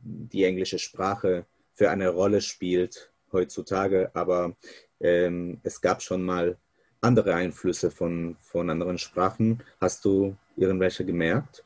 die 0.00 0.44
englische 0.44 0.78
Sprache 0.78 1.46
für 1.78 1.90
eine 1.90 2.08
Rolle 2.08 2.40
spielt 2.40 3.12
heutzutage, 3.32 4.10
aber 4.12 4.56
ähm, 4.98 5.60
es 5.62 5.80
gab 5.80 6.02
schon 6.02 6.22
mal 6.22 6.56
andere 7.00 7.32
Einflüsse 7.36 7.92
von, 7.92 8.36
von 8.40 8.68
anderen 8.68 8.98
Sprachen. 8.98 9.62
Hast 9.80 10.04
du 10.04 10.34
irgendwelche 10.56 11.04
gemerkt? 11.04 11.62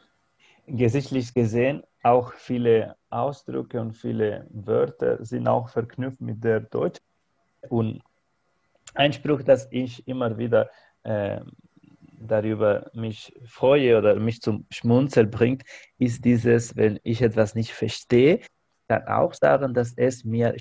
Gesichtlich 0.66 1.32
gesehen, 1.32 1.82
auch 2.02 2.34
viele 2.34 2.94
Ausdrücke 3.08 3.80
und 3.80 3.94
viele 3.94 4.46
Wörter 4.50 5.24
sind 5.24 5.48
auch 5.48 5.70
verknüpft 5.70 6.20
mit 6.20 6.44
der 6.44 6.60
Deutsch. 6.60 7.00
Und 7.70 8.02
ein 8.94 9.14
Spruch, 9.14 9.42
dass 9.42 9.66
ich 9.70 10.06
immer 10.06 10.36
wieder 10.36 10.68
äh, 11.04 11.40
darüber 12.20 12.90
mich 12.92 13.32
freue 13.46 13.96
oder 13.96 14.16
mich 14.16 14.42
zum 14.42 14.66
Schmunzeln 14.68 15.30
bringt, 15.30 15.62
ist 15.98 16.22
dieses, 16.22 16.76
wenn 16.76 17.00
ich 17.02 17.22
etwas 17.22 17.54
nicht 17.54 17.72
verstehe, 17.72 18.40
kann 18.92 19.08
auch 19.08 19.34
sagen, 19.34 19.74
dass 19.74 19.94
es 19.96 20.24
mir 20.24 20.56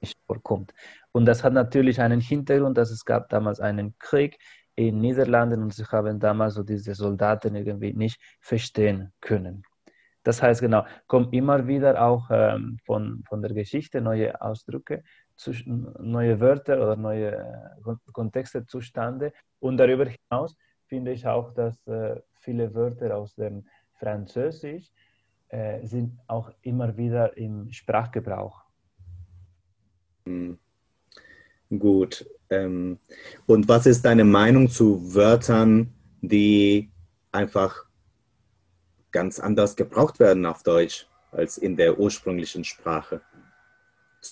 nicht 0.00 0.18
vorkommt. 0.26 0.72
Und 1.12 1.26
das 1.26 1.44
hat 1.44 1.52
natürlich 1.52 2.00
einen 2.00 2.20
Hintergrund, 2.20 2.76
dass 2.76 2.90
es 2.90 3.04
gab 3.04 3.28
damals 3.28 3.60
einen 3.60 3.94
Krieg 3.98 4.38
in 4.76 5.00
Niederlanden 5.00 5.62
und 5.62 5.72
sie 5.74 5.84
haben 5.84 6.18
damals 6.18 6.54
so 6.54 6.62
diese 6.62 6.94
Soldaten 6.94 7.54
irgendwie 7.54 7.92
nicht 7.92 8.20
verstehen 8.40 9.12
können. 9.20 9.62
Das 10.24 10.42
heißt 10.42 10.62
genau, 10.62 10.86
kommen 11.06 11.30
immer 11.32 11.66
wieder 11.66 12.02
auch 12.02 12.28
ähm, 12.30 12.78
von, 12.84 13.22
von 13.28 13.42
der 13.42 13.52
Geschichte 13.52 14.00
neue 14.00 14.40
Ausdrücke 14.40 15.02
neue 15.66 16.40
Wörter 16.40 16.76
oder 16.76 16.96
neue 16.96 17.32
äh, 17.32 18.12
Kontexte 18.12 18.64
zustande. 18.66 19.32
Und 19.58 19.76
darüber 19.76 20.06
hinaus 20.06 20.56
finde 20.86 21.12
ich 21.12 21.26
auch, 21.26 21.52
dass 21.54 21.86
äh, 21.86 22.20
viele 22.40 22.74
Wörter 22.74 23.16
aus 23.16 23.34
dem 23.34 23.66
Französisch 23.98 24.90
äh, 25.54 25.86
sind 25.86 26.18
auch 26.26 26.50
immer 26.62 26.96
wieder 26.96 27.36
im 27.36 27.70
Sprachgebrauch. 27.72 28.62
Hm. 30.26 30.58
Gut. 31.70 32.26
Ähm, 32.50 32.98
und 33.46 33.68
was 33.68 33.86
ist 33.86 34.04
deine 34.04 34.24
Meinung 34.24 34.68
zu 34.68 35.14
Wörtern, 35.14 35.94
die 36.20 36.90
einfach 37.32 37.84
ganz 39.10 39.38
anders 39.38 39.76
gebraucht 39.76 40.18
werden 40.20 40.44
auf 40.46 40.62
Deutsch 40.62 41.06
als 41.30 41.58
in 41.58 41.76
der 41.76 41.98
ursprünglichen 41.98 42.64
Sprache? 42.64 43.20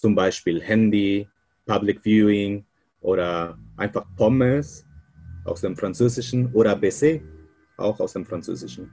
zum 0.00 0.14
Beispiel 0.14 0.60
Handy, 0.60 1.28
Public 1.66 2.00
Viewing 2.02 2.64
oder 3.00 3.58
einfach 3.76 4.04
Pommes 4.16 4.86
aus 5.44 5.60
dem 5.60 5.76
Französischen 5.76 6.52
oder 6.52 6.76
BC 6.76 7.22
auch 7.76 7.98
aus 8.00 8.12
dem 8.12 8.24
Französischen. 8.24 8.90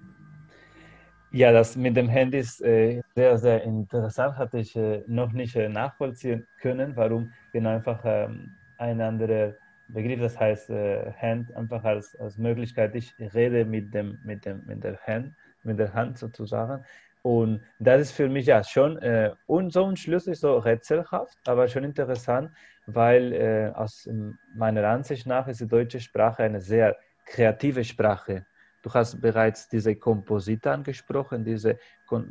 Ja, 1.31 1.51
das 1.51 1.75
mit 1.75 1.95
dem 1.95 2.09
Handy 2.09 2.39
ist 2.39 2.61
äh, 2.61 3.01
sehr, 3.15 3.37
sehr 3.37 3.63
interessant. 3.63 4.37
Hatte 4.37 4.59
ich 4.59 4.75
äh, 4.75 5.03
noch 5.07 5.31
nicht 5.31 5.55
äh, 5.55 5.69
nachvollziehen 5.69 6.47
können, 6.57 6.95
warum 6.95 7.31
genau 7.53 7.69
einfach 7.75 8.01
ähm, 8.03 8.57
ein 8.77 8.99
anderer 8.99 9.53
Begriff, 9.87 10.19
das 10.21 10.39
heißt 10.39 10.71
äh, 10.71 11.11
Hand, 11.13 11.55
einfach 11.55 11.83
als, 11.83 12.15
als 12.15 12.37
Möglichkeit, 12.37 12.95
ich 12.95 13.15
rede 13.19 13.65
mit, 13.65 13.93
dem, 13.93 14.19
mit, 14.23 14.45
dem, 14.45 14.63
mit, 14.65 14.83
der 14.83 14.97
Hand, 15.05 15.35
mit 15.63 15.77
der 15.77 15.93
Hand 15.93 16.17
sozusagen. 16.17 16.83
Und 17.21 17.61
das 17.79 18.01
ist 18.01 18.11
für 18.13 18.29
mich 18.29 18.45
ja 18.47 18.63
schon 18.63 18.97
äh, 18.99 19.31
und 19.45 19.71
so 19.71 19.89
ist 19.91 20.41
so 20.41 20.57
rätselhaft, 20.57 21.37
aber 21.45 21.67
schon 21.67 21.83
interessant, 21.83 22.51
weil 22.87 23.33
äh, 23.33 23.71
aus 23.75 24.07
meiner 24.55 24.87
Ansicht 24.87 25.27
nach 25.27 25.47
ist 25.47 25.59
die 25.61 25.67
deutsche 25.67 25.99
Sprache 25.99 26.43
eine 26.43 26.61
sehr 26.61 26.95
kreative 27.25 27.83
Sprache. 27.83 28.45
Du 28.81 28.93
hast 28.93 29.19
bereits 29.21 29.67
diese 29.67 29.95
Komposite 29.95 30.71
angesprochen, 30.71 31.43
diese, 31.43 31.77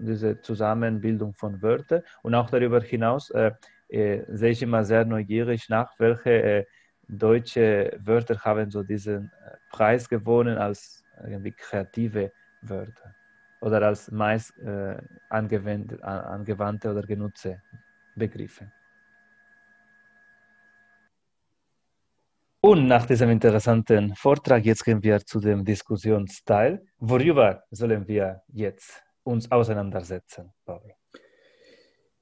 diese 0.01 0.41
Zusammenbildung 0.41 1.35
von 1.35 1.61
Wörtern 1.61 2.03
und 2.23 2.35
auch 2.35 2.51
darüber 2.51 2.81
hinaus 2.81 3.31
äh, 3.31 3.53
äh, 3.89 4.25
sehe 4.29 4.51
ich 4.51 4.63
immer 4.63 4.85
sehr 4.85 5.05
neugierig 5.05 5.69
nach, 5.69 5.93
welche 5.99 6.31
äh, 6.31 6.65
deutsche 7.09 7.99
Wörter 8.01 8.39
haben 8.41 8.71
so 8.71 8.83
diesen 8.83 9.27
äh, 9.27 9.57
Preis 9.71 10.09
gewonnen 10.09 10.59
als 10.59 11.05
irgendwie 11.25 11.53
kreative 11.53 12.33
Wörter 12.63 13.15
oder 13.61 13.83
als 13.83 14.11
meist 14.11 14.57
äh, 14.59 14.97
angewandte, 15.29 16.03
angewandte 16.03 16.91
oder 16.91 17.03
genutzte 17.03 17.63
Begriffe. 18.15 18.71
Und 22.61 22.89
nach 22.89 23.07
diesem 23.07 23.31
interessanten 23.31 24.17
Vortrag, 24.17 24.65
jetzt 24.65 24.85
gehen 24.85 25.01
wir 25.01 25.21
zu 25.25 25.39
dem 25.39 25.65
Diskussionsteil. 25.65 26.85
Worüber 26.99 27.63
sollen 27.71 28.09
wir 28.09 28.43
jetzt 28.49 29.01
uns 29.23 29.49
auseinandersetzen, 29.51 30.53
Pablo? 30.65 30.93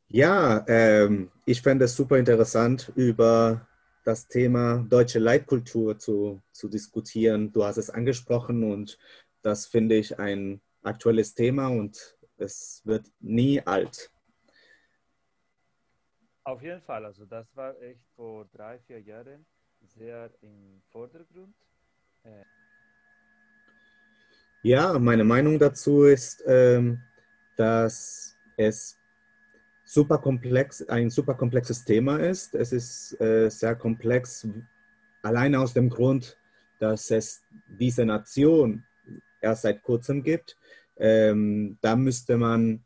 Ja, 0.08 0.62
ähm, 0.68 1.30
ich 1.46 1.62
fände 1.62 1.86
es 1.86 1.96
super 1.96 2.18
interessant, 2.18 2.92
über 2.96 3.66
das 4.04 4.28
Thema 4.28 4.84
deutsche 4.88 5.18
Leitkultur 5.18 5.98
zu, 5.98 6.42
zu 6.52 6.68
diskutieren. 6.68 7.50
Du 7.50 7.64
hast 7.64 7.78
es 7.78 7.88
angesprochen 7.88 8.62
und 8.70 8.98
das 9.40 9.66
finde 9.66 9.94
ich 9.94 10.18
ein 10.18 10.60
aktuelles 10.82 11.34
Thema 11.34 11.68
und 11.68 12.18
es 12.36 12.82
wird 12.84 13.10
nie 13.20 13.60
alt. 13.62 14.12
Auf 16.44 16.60
jeden 16.62 16.82
Fall, 16.82 17.06
also 17.06 17.24
das 17.24 17.56
war 17.56 17.80
echt 17.80 18.04
vor 18.14 18.44
drei, 18.52 18.78
vier 18.80 19.00
Jahren 19.00 19.46
sehr 19.86 20.30
im 20.42 20.82
Vordergrund. 20.90 21.54
Äh 22.24 22.44
ja, 24.62 24.98
meine 24.98 25.24
Meinung 25.24 25.58
dazu 25.58 26.04
ist, 26.04 26.42
ähm, 26.46 27.00
dass 27.56 28.36
es 28.56 28.98
super 29.84 30.18
komplex, 30.18 30.82
ein 30.88 31.10
super 31.10 31.34
komplexes 31.34 31.84
Thema 31.84 32.18
ist. 32.18 32.54
Es 32.54 32.72
ist 32.72 33.20
äh, 33.20 33.48
sehr 33.48 33.76
komplex, 33.76 34.46
alleine 35.22 35.60
aus 35.60 35.72
dem 35.72 35.88
Grund, 35.88 36.36
dass 36.80 37.10
es 37.10 37.42
diese 37.78 38.04
Nation 38.04 38.84
erst 39.40 39.62
seit 39.62 39.82
kurzem 39.82 40.22
gibt. 40.22 40.56
Ähm, 40.96 41.78
da 41.80 41.94
müsste 41.94 42.36
man 42.36 42.84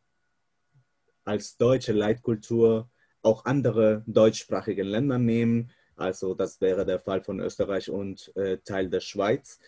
als 1.25 1.57
deutsche 1.57 1.93
Leitkultur 1.93 2.91
auch 3.23 3.45
andere 3.45 4.03
deutschsprachige 4.07 4.83
Länder 4.83 5.19
nehmen. 5.19 5.71
Also 6.01 6.35
das 6.35 6.61
wäre 6.61 6.85
der 6.87 6.99
Fall 6.99 7.23
von 7.23 7.41
Österreich 7.41 7.91
und 7.91 8.35
äh, 8.37 8.59
Teil 8.59 8.89
der 8.89 9.01
Schweiz. 9.01 9.59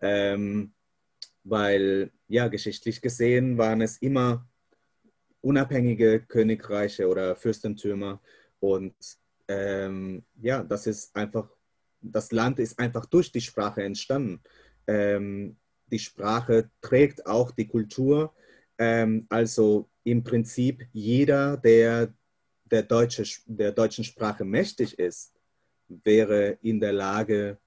Ähm, 0.00 0.72
weil 1.44 2.10
ja, 2.28 2.48
geschichtlich 2.48 3.00
gesehen 3.00 3.58
waren 3.58 3.80
es 3.80 3.98
immer 3.98 4.46
unabhängige 5.40 6.20
Königreiche 6.20 7.08
oder 7.08 7.36
Fürstentümer. 7.36 8.20
Und 8.60 8.94
ähm, 9.48 10.24
ja, 10.40 10.62
das 10.62 10.86
ist 10.86 11.14
einfach, 11.16 11.48
das 12.00 12.32
Land 12.32 12.58
ist 12.58 12.78
einfach 12.78 13.06
durch 13.06 13.32
die 13.32 13.40
Sprache 13.40 13.82
entstanden. 13.82 14.40
Ähm, 14.86 15.56
die 15.86 15.98
Sprache 15.98 16.70
trägt 16.80 17.26
auch 17.26 17.50
die 17.50 17.66
Kultur. 17.66 18.32
Ähm, 18.78 19.26
also 19.28 19.88
im 20.04 20.22
Prinzip 20.24 20.86
jeder, 20.92 21.56
der 21.56 22.12
der, 22.72 22.82
deutsche, 22.82 23.24
der 23.46 23.70
deutschen 23.70 24.02
Sprache 24.02 24.44
mächtig 24.44 24.98
ist, 24.98 25.32
wäre 26.04 26.58
in 26.62 26.80
der 26.80 26.92
Lage, 26.92 27.58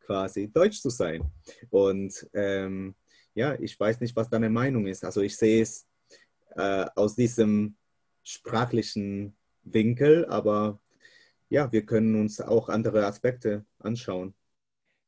quasi 0.00 0.48
deutsch 0.48 0.80
zu 0.80 0.90
sein. 0.90 1.30
Und 1.70 2.28
ähm, 2.32 2.94
ja, 3.34 3.54
ich 3.60 3.78
weiß 3.78 4.00
nicht, 4.00 4.16
was 4.16 4.30
deine 4.30 4.48
Meinung 4.48 4.86
ist. 4.86 5.04
Also 5.04 5.20
ich 5.20 5.36
sehe 5.36 5.62
es 5.62 5.86
äh, 6.54 6.86
aus 6.94 7.16
diesem 7.16 7.76
sprachlichen 8.22 9.36
Winkel, 9.62 10.24
aber 10.26 10.80
ja, 11.48 11.70
wir 11.70 11.84
können 11.84 12.20
uns 12.20 12.40
auch 12.40 12.68
andere 12.68 13.04
Aspekte 13.04 13.64
anschauen. 13.78 14.34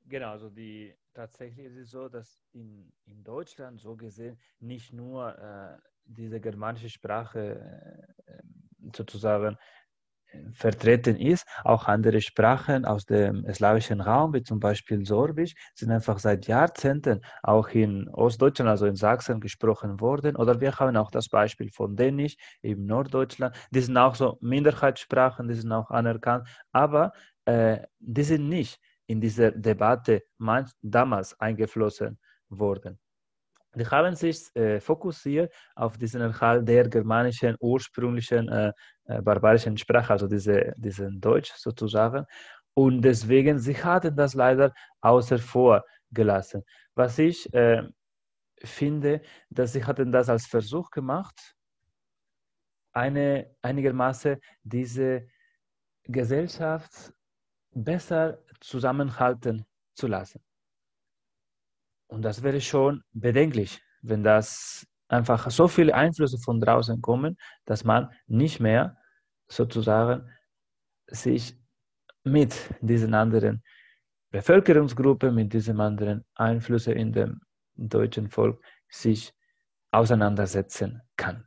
Genau, 0.06 0.30
also 0.30 0.50
die, 0.50 0.94
tatsächlich 1.14 1.66
ist 1.66 1.76
es 1.76 1.90
so, 1.90 2.08
dass 2.08 2.40
in, 2.52 2.92
in 3.06 3.24
Deutschland 3.24 3.80
so 3.80 3.96
gesehen 3.96 4.38
nicht 4.60 4.92
nur 4.92 5.36
äh, 5.38 5.78
diese 6.04 6.40
germanische 6.40 6.88
Sprache 6.88 7.60
äh, 8.26 8.42
sozusagen 8.94 9.54
äh, 9.54 9.58
vertreten 10.52 11.16
ist. 11.16 11.46
Auch 11.64 11.86
andere 11.86 12.20
Sprachen 12.20 12.84
aus 12.84 13.06
dem 13.06 13.44
slawischen 13.52 14.00
Raum, 14.00 14.34
wie 14.34 14.42
zum 14.42 14.60
Beispiel 14.60 15.04
Sorbisch, 15.04 15.54
sind 15.74 15.90
einfach 15.90 16.18
seit 16.18 16.46
Jahrzehnten 16.46 17.20
auch 17.42 17.68
in 17.68 18.08
Ostdeutschland, 18.10 18.70
also 18.70 18.86
in 18.86 18.96
Sachsen, 18.96 19.40
gesprochen 19.40 20.00
worden. 20.00 20.36
Oder 20.36 20.60
wir 20.60 20.72
haben 20.74 20.96
auch 20.96 21.10
das 21.10 21.28
Beispiel 21.28 21.70
von 21.70 21.96
Dänisch 21.96 22.36
im 22.62 22.86
Norddeutschland. 22.86 23.54
Die 23.70 23.80
sind 23.80 23.96
auch 23.96 24.14
so 24.14 24.38
Minderheitssprachen, 24.40 25.48
die 25.48 25.54
sind 25.54 25.72
auch 25.72 25.90
anerkannt, 25.90 26.48
aber 26.72 27.12
äh, 27.44 27.78
die 27.98 28.24
sind 28.24 28.48
nicht 28.48 28.80
in 29.06 29.20
diese 29.20 29.52
Debatte 29.52 30.22
damals 30.82 31.40
eingeflossen 31.40 32.18
worden. 32.50 32.98
Die 33.74 33.86
haben 33.86 34.14
sich 34.14 34.54
äh, 34.56 34.80
fokussiert 34.80 35.52
auf 35.74 35.98
diesen 35.98 36.20
Erhalt 36.20 36.66
der 36.66 36.88
germanischen, 36.88 37.56
ursprünglichen, 37.60 38.48
äh, 38.48 38.72
äh, 39.04 39.20
barbarischen 39.22 39.76
Sprache, 39.76 40.12
also 40.12 40.26
diese, 40.26 40.72
diesen 40.76 41.20
Deutsch 41.20 41.52
sozusagen. 41.54 42.24
Und 42.74 43.02
deswegen, 43.02 43.58
sie 43.58 43.76
hatten 43.76 44.16
das 44.16 44.34
leider 44.34 44.72
außer 45.00 45.38
vor 45.38 45.84
gelassen. 46.10 46.62
Was 46.94 47.18
ich 47.18 47.52
äh, 47.52 47.82
finde, 48.64 49.20
dass 49.50 49.72
sie 49.72 49.84
hatten 49.84 50.12
das 50.12 50.28
als 50.28 50.46
Versuch 50.46 50.90
gemacht, 50.90 51.54
eine, 52.92 53.54
einigermaßen 53.62 54.38
diese 54.62 55.28
Gesellschaft 56.04 57.12
besser 57.72 58.42
zusammenhalten 58.60 59.64
zu 59.94 60.06
lassen. 60.06 60.40
Und 62.08 62.22
das 62.22 62.42
wäre 62.42 62.60
schon 62.60 63.02
bedenklich, 63.12 63.80
wenn 64.02 64.22
das 64.22 64.86
einfach 65.08 65.50
so 65.50 65.68
viele 65.68 65.94
Einflüsse 65.94 66.38
von 66.38 66.60
draußen 66.60 67.00
kommen, 67.00 67.36
dass 67.64 67.84
man 67.84 68.10
nicht 68.26 68.60
mehr 68.60 68.96
sozusagen 69.46 70.28
sich 71.06 71.58
mit 72.24 72.54
diesen 72.80 73.14
anderen 73.14 73.62
Bevölkerungsgruppen, 74.30 75.34
mit 75.34 75.52
diesen 75.52 75.80
anderen 75.80 76.24
Einflüssen 76.34 76.94
in 76.94 77.12
dem 77.12 77.40
deutschen 77.76 78.28
Volk 78.28 78.62
sich 78.88 79.32
auseinandersetzen 79.90 81.00
kann. 81.16 81.44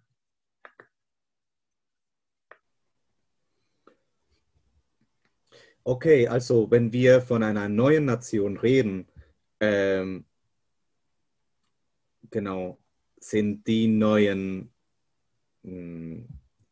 Okay, 5.83 6.27
also 6.27 6.69
wenn 6.69 6.93
wir 6.93 7.21
von 7.21 7.41
einer 7.41 7.67
neuen 7.67 8.05
Nation 8.05 8.57
reden, 8.57 9.07
ähm, 9.59 10.25
genau, 12.31 12.79
sind 13.17 13.67
die 13.67 13.87
neuen 13.87 14.73
mh, 15.63 15.71
hm, 15.71 16.27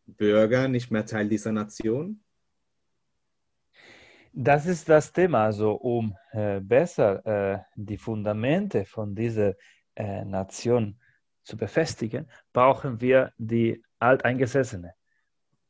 Bürger 0.06 0.68
nicht 0.68 0.90
mehr 0.92 1.06
Teil 1.06 1.30
dieser 1.30 1.52
Nation? 1.52 2.24
Das 4.34 4.66
ist 4.66 4.88
das 4.90 5.12
Thema. 5.12 5.46
Also 5.46 5.74
um 5.74 6.16
äh, 6.32 6.60
besser 6.60 7.26
äh, 7.26 7.60
die 7.76 7.98
Fundamente 7.98 8.86
von 8.86 9.16
dieser 9.16 9.56
äh, 9.96 10.24
Nation 10.26 11.00
zu 11.44 11.58
befestigen, 11.58 12.30
brauchen 12.54 13.02
wir 13.02 13.34
die 13.38 13.84
Alteingesessene. 14.00 14.94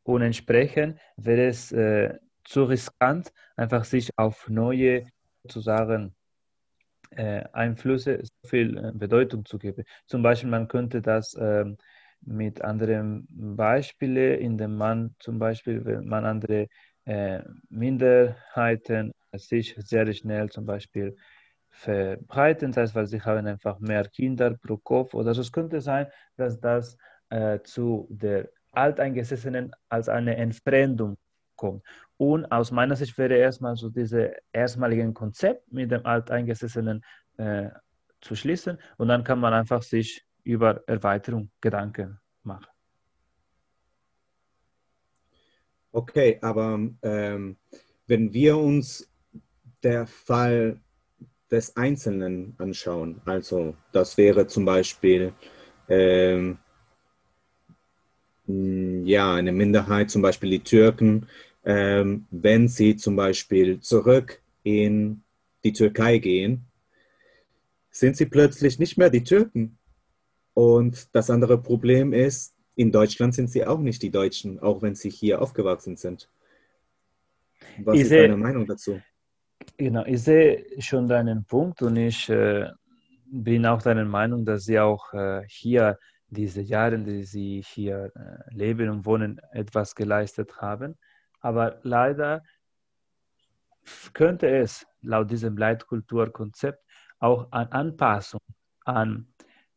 Und 0.03 0.21
entsprechend 0.21 0.99
wäre 1.17 1.47
es 1.47 1.71
äh, 1.71 2.17
zu 2.43 2.63
riskant, 2.63 3.31
einfach 3.55 3.85
sich 3.85 4.17
auf 4.17 4.49
neue, 4.49 5.05
sozusagen, 5.43 6.15
Einflüsse 7.53 8.19
so 8.23 8.47
viel 8.49 8.77
äh, 8.77 8.91
Bedeutung 8.93 9.45
zu 9.45 9.57
geben. 9.57 9.83
Zum 10.07 10.21
Beispiel, 10.21 10.49
man 10.49 10.67
könnte 10.67 11.01
das 11.01 11.35
ähm, 11.39 11.77
mit 12.21 12.61
anderen 12.61 13.27
Beispielen, 13.29 14.39
indem 14.39 14.75
man 14.75 15.15
zum 15.19 15.39
Beispiel, 15.39 15.83
wenn 15.85 16.05
man 16.07 16.25
andere 16.25 16.67
äh, 17.05 17.41
Minderheiten 17.69 19.13
sich 19.33 19.75
sehr 19.77 20.11
schnell 20.13 20.49
zum 20.49 20.65
Beispiel 20.65 21.15
verbreiten, 21.69 22.71
das 22.71 22.77
heißt, 22.83 22.95
weil 22.95 23.07
sie 23.07 23.21
haben 23.21 23.47
einfach 23.47 23.79
mehr 23.79 24.05
Kinder 24.09 24.55
pro 24.57 24.77
Kopf 24.77 25.13
oder 25.13 25.33
so. 25.33 25.41
Es 25.41 25.51
könnte 25.51 25.81
sein, 25.81 26.07
dass 26.35 26.59
das 26.59 26.97
äh, 27.29 27.59
zu 27.63 28.07
der 28.11 28.49
Alteingesessenen 28.71 29.71
als 29.89 30.09
eine 30.09 30.35
Entfremdung 30.35 31.17
kommt. 31.55 31.83
Und 32.19 32.51
aus 32.51 32.69
meiner 32.71 32.97
Sicht 32.97 33.17
wäre 33.17 33.35
erstmal 33.35 33.77
so 33.77 33.89
diese 33.89 34.35
erstmaligen 34.51 35.13
Konzept 35.13 35.71
mit 35.71 35.89
dem 35.89 36.05
Alteingesessenen 36.05 37.01
äh, 37.37 37.69
zu 38.19 38.35
schließen 38.35 38.77
und 38.97 39.07
dann 39.07 39.23
kann 39.23 39.39
man 39.39 39.53
einfach 39.53 39.81
sich 39.81 40.25
über 40.43 40.83
Erweiterung 40.85 41.49
Gedanken 41.61 42.19
machen. 42.43 42.67
Okay, 45.93 46.37
aber 46.41 46.77
ähm, 47.03 47.55
wenn 48.07 48.33
wir 48.33 48.57
uns 48.57 49.09
der 49.81 50.05
Fall 50.05 50.77
des 51.49 51.77
Einzelnen 51.77 52.53
anschauen, 52.57 53.21
also 53.23 53.77
das 53.93 54.17
wäre 54.17 54.45
zum 54.45 54.65
Beispiel 54.65 55.31
ähm, 55.87 56.57
ja 58.45 59.35
eine 59.35 59.53
Minderheit, 59.53 60.09
zum 60.09 60.21
Beispiel 60.21 60.49
die 60.49 60.63
Türken, 60.63 61.27
ähm, 61.69 62.25
wenn 62.31 62.67
sie 62.67 62.95
zum 62.95 63.15
Beispiel 63.15 63.79
zurück 63.79 64.41
in 64.63 65.21
die 65.63 65.71
Türkei 65.71 66.17
gehen, 66.17 66.65
sind 67.91 68.17
sie 68.17 68.25
plötzlich 68.25 68.79
nicht 68.79 68.97
mehr 68.97 69.11
die 69.11 69.23
Türken. 69.23 69.77
Und 70.55 71.13
das 71.13 71.29
andere 71.29 71.61
Problem 71.61 72.11
ist, 72.11 72.55
in 72.75 72.91
Deutschland 72.91 73.35
sind 73.35 73.51
sie 73.51 73.67
auch 73.67 73.77
nicht 73.77 74.01
die 74.01 74.09
Deutschen, 74.09 74.59
auch 74.59 74.81
wenn 74.81 74.95
sie 74.95 75.11
hier 75.11 75.43
aufgewachsen 75.43 75.95
sind. 75.95 76.27
Was 77.83 77.95
ich 77.95 78.01
ist 78.01 78.09
sehe, 78.09 78.23
deine 78.23 78.37
Meinung 78.37 78.65
dazu? 78.65 78.99
Genau, 79.77 80.03
ich 80.05 80.23
sehe 80.23 80.65
schon 80.79 81.07
deinen 81.07 81.45
Punkt 81.45 81.83
und 81.83 81.97
ich 81.97 82.29
äh, 82.29 82.67
bin 83.31 83.67
auch 83.67 83.83
deiner 83.83 84.05
Meinung, 84.05 84.43
dass 84.43 84.63
sie 84.63 84.79
auch 84.79 85.13
äh, 85.13 85.43
hier 85.47 85.99
diese 86.29 86.61
Jahre, 86.61 86.97
die 86.97 87.23
sie 87.23 87.63
hier 87.63 88.11
äh, 88.15 88.55
leben 88.55 88.89
und 88.89 89.05
wohnen, 89.05 89.39
etwas 89.51 89.93
geleistet 89.93 90.57
haben. 90.57 90.97
Aber 91.41 91.79
leider 91.83 92.43
könnte 94.13 94.47
es 94.49 94.85
laut 95.01 95.31
diesem 95.31 95.57
Leitkulturkonzept 95.57 96.83
auch 97.19 97.51
an 97.51 97.67
Anpassung 97.67 98.41
an 98.85 99.27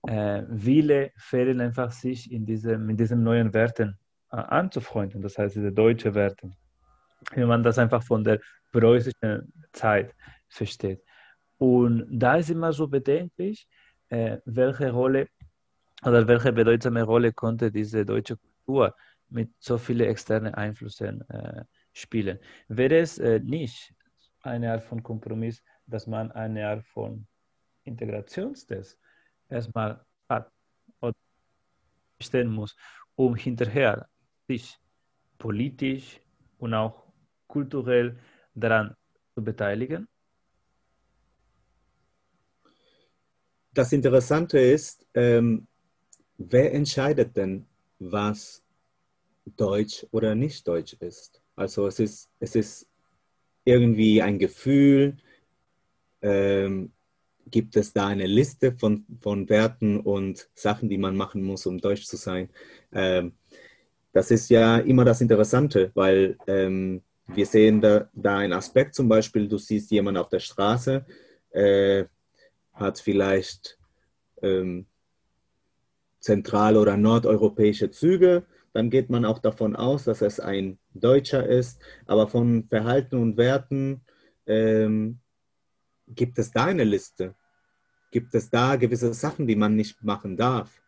äh, 0.07 0.42
Wille 0.48 1.12
fehlen 1.16 1.61
einfach 1.61 1.90
sich 1.90 2.31
in 2.31 2.44
diesem, 2.44 2.88
in 2.90 2.96
diesen 2.96 3.22
neuen 3.22 3.53
Werten 3.55 3.98
äh, 4.31 4.37
anzufreunden, 4.37 5.22
das 5.22 5.38
heißt 5.38 5.57
diese 5.57 5.72
deutsche 5.72 6.14
Werte. 6.14 6.51
Wenn 7.35 7.48
man 7.48 7.62
das 7.62 7.79
einfach 7.79 8.03
von 8.03 8.25
der 8.25 8.40
preußischen 8.72 9.53
Zeit 9.72 10.14
versteht. 10.48 11.03
Und 11.59 12.07
da 12.11 12.37
ist 12.37 12.51
immer 12.51 12.72
so 12.72 12.88
bedenklich, 12.88 13.68
äh, 14.09 14.38
welche 14.44 14.90
Rolle 14.90 15.29
oder 16.05 16.27
welche 16.27 16.53
bedeutsame 16.53 17.05
Rolle 17.05 17.33
konnte 17.33 17.70
diese 17.70 18.05
deutsche 18.05 18.37
Kultur 18.37 18.94
mit 19.33 19.51
so 19.59 19.79
vielen 19.79 20.09
externen 20.09 20.55
Einflüssen 20.55 21.29
äh, 21.29 21.64
spielen. 21.92 22.38
Wäre 22.68 22.99
es 22.99 23.18
äh, 23.18 23.40
nicht 23.40 23.95
eine 24.42 24.73
Art 24.73 24.85
von 24.85 25.03
Kompromiss, 25.03 25.62
dass 25.87 26.07
man 26.07 26.31
eine 26.33 26.68
Art 26.68 26.85
von 26.85 27.27
Integrationstest 27.85 28.99
erstmal 29.49 30.05
hat 30.29 30.51
oder 31.01 31.14
stellen 32.21 32.49
muss, 32.49 32.77
um 33.16 33.35
hinterher 33.35 34.09
sich 34.49 34.79
politisch 35.38 36.21
und 36.59 36.75
auch 36.75 37.07
kulturell 37.47 38.18
daran 38.55 38.95
zu 39.35 39.42
beteiligen? 39.42 40.09
Das 43.75 43.92
Interessante 43.92 44.59
ist, 44.59 45.07
ähm, 45.14 45.66
wer 46.37 46.75
entscheidet 46.75 47.37
denn, 47.37 47.66
was 47.99 48.62
Deutsch 49.45 50.07
oder 50.11 50.35
nicht 50.35 50.67
Deutsch 50.67 50.95
ist? 50.95 51.43
Also 51.57 51.87
es 51.87 51.99
ist, 51.99 52.31
es 52.41 52.55
ist 52.55 52.89
irgendwie 53.65 54.23
ein 54.23 54.39
Gefühl, 54.39 55.17
ähm, 56.23 56.93
gibt 57.51 57.77
es 57.77 57.93
da 57.93 58.07
eine 58.07 58.27
Liste 58.27 58.73
von, 58.73 59.05
von 59.21 59.49
Werten 59.49 60.01
und 60.01 60.49
Sachen, 60.55 60.89
die 60.89 60.99
man 60.99 61.17
machen 61.17 61.43
muss, 61.43 61.67
um 61.67 61.79
deutsch 61.79 62.07
zu 62.07 62.17
sein. 62.17 62.49
Ähm, 62.93 63.33
das 64.13 64.31
ist 64.31 64.49
ja 64.51 64.79
immer 64.79 65.05
das 65.05 65.21
Interessante, 65.21 65.91
weil 65.95 66.37
ähm, 66.47 67.03
wir 67.27 67.47
sehen 67.47 67.81
da, 67.81 68.09
da 68.13 68.39
einen 68.39 68.53
Aspekt, 68.53 68.95
zum 68.95 69.09
Beispiel, 69.09 69.49
du 69.49 69.59
siehst 69.59 69.91
jemanden 69.91 70.21
auf 70.21 70.29
der 70.29 70.41
Straße, 70.41 71.05
äh, 71.51 72.05
hat 72.75 72.99
vielleicht 73.01 73.79
ähm, 74.43 74.87
zentral- 76.21 76.77
oder 76.77 76.97
nordeuropäische 76.97 77.91
Züge, 77.91 78.45
dann 78.73 78.91
geht 78.91 79.11
man 79.11 79.25
auch 79.25 79.39
davon 79.39 79.77
aus, 79.77 80.05
dass 80.05 80.23
es 80.23 80.41
ein 80.41 80.79
Deutscher 80.95 81.47
ist, 81.47 81.81
aber 82.07 82.29
von 82.29 82.65
Verhalten 82.69 83.17
und 83.17 83.37
Werten 83.37 84.03
ähm, 84.47 85.21
Gibt 86.15 86.39
es 86.39 86.51
da 86.51 86.67
eine 86.67 86.85
Liste? 86.85 87.35
Gibt 88.11 88.35
es 88.35 88.51
da 88.51 88.77
gewisse 88.77 89.15
Sachen, 89.15 89.47
die 89.47 89.57
man 89.57 89.77
nicht 89.77 90.03
machen 90.03 90.37
darf? 90.37 90.83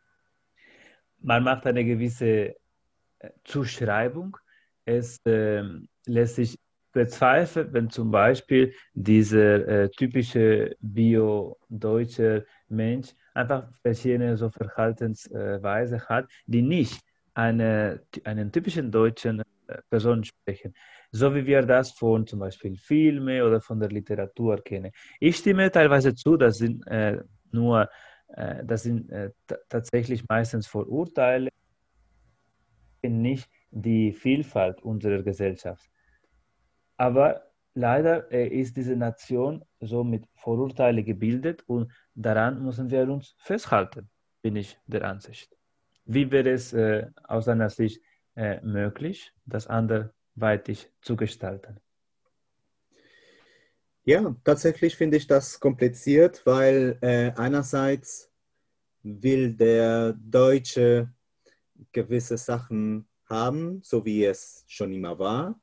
Man 1.20 1.42
macht 1.44 1.66
eine 1.66 1.84
gewisse 1.84 2.56
äh, 3.18 3.30
Zuschreibung. 3.44 4.36
Es 4.84 5.18
äh, 5.24 5.62
lässt 6.06 6.36
sich 6.36 6.58
bezweifeln, 6.92 7.72
wenn 7.72 7.90
zum 7.90 8.10
Beispiel 8.10 8.74
dieser 8.92 9.66
äh, 9.66 9.90
typische 9.90 10.76
bio-deutsche 10.80 12.46
Mensch 12.68 13.14
einfach 13.32 13.72
verschiedene 13.80 14.36
so 14.36 14.50
Verhaltensweise 14.50 16.06
hat, 16.08 16.30
die 16.46 16.62
nicht 16.62 17.00
eine, 17.34 18.02
einen 18.24 18.50
typischen 18.50 18.90
deutschen 18.90 19.40
äh, 19.40 19.78
Person 19.90 20.24
sprechen 20.24 20.74
so 21.14 21.32
wie 21.32 21.46
wir 21.46 21.62
das 21.62 21.92
von 21.92 22.26
zum 22.26 22.40
Beispiel 22.40 22.76
Filmen 22.76 23.40
oder 23.42 23.60
von 23.60 23.78
der 23.78 23.88
Literatur 23.88 24.60
kennen. 24.64 24.90
Ich 25.20 25.36
stimme 25.36 25.70
teilweise 25.70 26.12
zu, 26.12 26.36
das 26.36 26.58
sind 26.58 26.84
äh, 26.88 27.22
nur, 27.52 27.88
äh, 28.28 28.64
das 28.64 28.82
sind 28.82 29.10
äh, 29.10 29.30
tatsächlich 29.68 30.24
meistens 30.28 30.66
Vorurteile, 30.66 31.50
nicht 33.02 33.48
die 33.70 34.12
Vielfalt 34.12 34.82
unserer 34.82 35.22
Gesellschaft. 35.22 35.88
Aber 36.96 37.52
leider 37.74 38.32
äh, 38.32 38.48
ist 38.48 38.76
diese 38.76 38.96
Nation 38.96 39.64
so 39.78 40.02
mit 40.02 40.26
Vorurteilen 40.34 41.04
gebildet 41.04 41.62
und 41.68 41.92
daran 42.16 42.60
müssen 42.60 42.90
wir 42.90 43.08
uns 43.08 43.36
festhalten, 43.38 44.10
bin 44.42 44.56
ich 44.56 44.76
der 44.88 45.04
Ansicht. 45.04 45.56
Wie 46.04 46.30
wäre 46.30 46.50
es 46.50 46.72
äh, 46.72 47.06
aus 47.22 47.46
deiner 47.46 47.70
Sicht 47.70 48.02
äh, 48.36 48.60
möglich, 48.60 49.32
das 49.46 49.66
andere 49.66 50.12
weitig 50.34 50.90
zu 51.00 51.16
gestalten? 51.16 51.80
Ja, 54.04 54.36
tatsächlich 54.44 54.96
finde 54.96 55.16
ich 55.16 55.26
das 55.26 55.58
kompliziert, 55.58 56.44
weil 56.44 56.98
äh, 57.00 57.32
einerseits 57.36 58.30
will 59.02 59.54
der 59.54 60.12
Deutsche 60.12 61.10
gewisse 61.90 62.36
Sachen 62.36 63.08
haben, 63.26 63.80
so 63.82 64.04
wie 64.04 64.26
es 64.26 64.64
schon 64.66 64.92
immer 64.92 65.18
war. 65.18 65.58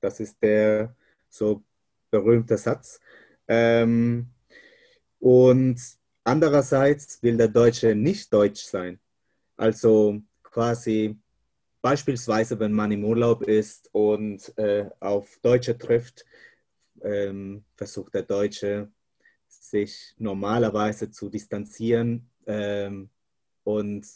Das 0.00 0.20
ist 0.20 0.42
der 0.42 0.94
so 1.30 1.62
berühmte 2.10 2.58
Satz. 2.58 3.00
Ähm, 3.46 4.28
und 5.18 5.80
andererseits 6.24 7.22
will 7.22 7.38
der 7.38 7.48
Deutsche 7.48 7.94
nicht 7.94 8.32
deutsch 8.32 8.64
sein. 8.64 9.00
Also 9.58 10.22
quasi 10.42 11.18
beispielsweise, 11.82 12.58
wenn 12.60 12.72
man 12.72 12.92
im 12.92 13.04
Urlaub 13.04 13.42
ist 13.42 13.90
und 13.92 14.56
äh, 14.56 14.88
auf 15.00 15.38
Deutsche 15.42 15.76
trifft, 15.76 16.24
ähm, 17.02 17.64
versucht 17.76 18.14
der 18.14 18.22
Deutsche 18.22 18.90
sich 19.48 20.14
normalerweise 20.16 21.10
zu 21.10 21.28
distanzieren 21.28 22.30
ähm, 22.46 23.10
und 23.64 24.06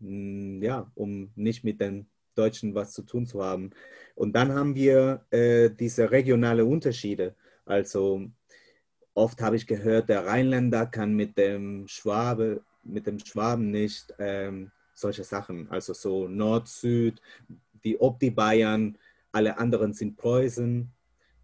mh, 0.00 0.58
mm, 0.58 0.62
ja, 0.62 0.90
um 0.96 1.30
nicht 1.36 1.62
mit 1.62 1.80
den 1.80 2.06
Deutschen 2.34 2.74
was 2.74 2.92
zu 2.92 3.02
tun 3.02 3.26
zu 3.26 3.44
haben. 3.44 3.70
Und 4.16 4.34
dann 4.34 4.52
haben 4.52 4.74
wir 4.74 5.26
äh, 5.30 5.70
diese 5.70 6.10
regionale 6.10 6.64
Unterschiede. 6.64 7.36
Also 7.64 8.26
oft 9.14 9.40
habe 9.42 9.56
ich 9.56 9.66
gehört, 9.66 10.08
der 10.08 10.26
Rheinländer 10.26 10.86
kann 10.86 11.14
mit 11.14 11.38
dem 11.38 11.86
Schwabe, 11.86 12.64
mit 12.92 13.06
dem 13.06 13.18
Schwaben 13.18 13.70
nicht 13.70 14.12
ähm, 14.18 14.70
solche 14.94 15.24
Sachen. 15.24 15.68
Also 15.70 15.94
so 15.94 16.28
Nord, 16.28 16.68
Süd, 16.68 17.20
die 17.84 18.00
Opti 18.00 18.30
Bayern, 18.30 18.96
alle 19.32 19.58
anderen 19.58 19.92
sind 19.92 20.16
Preußen. 20.16 20.90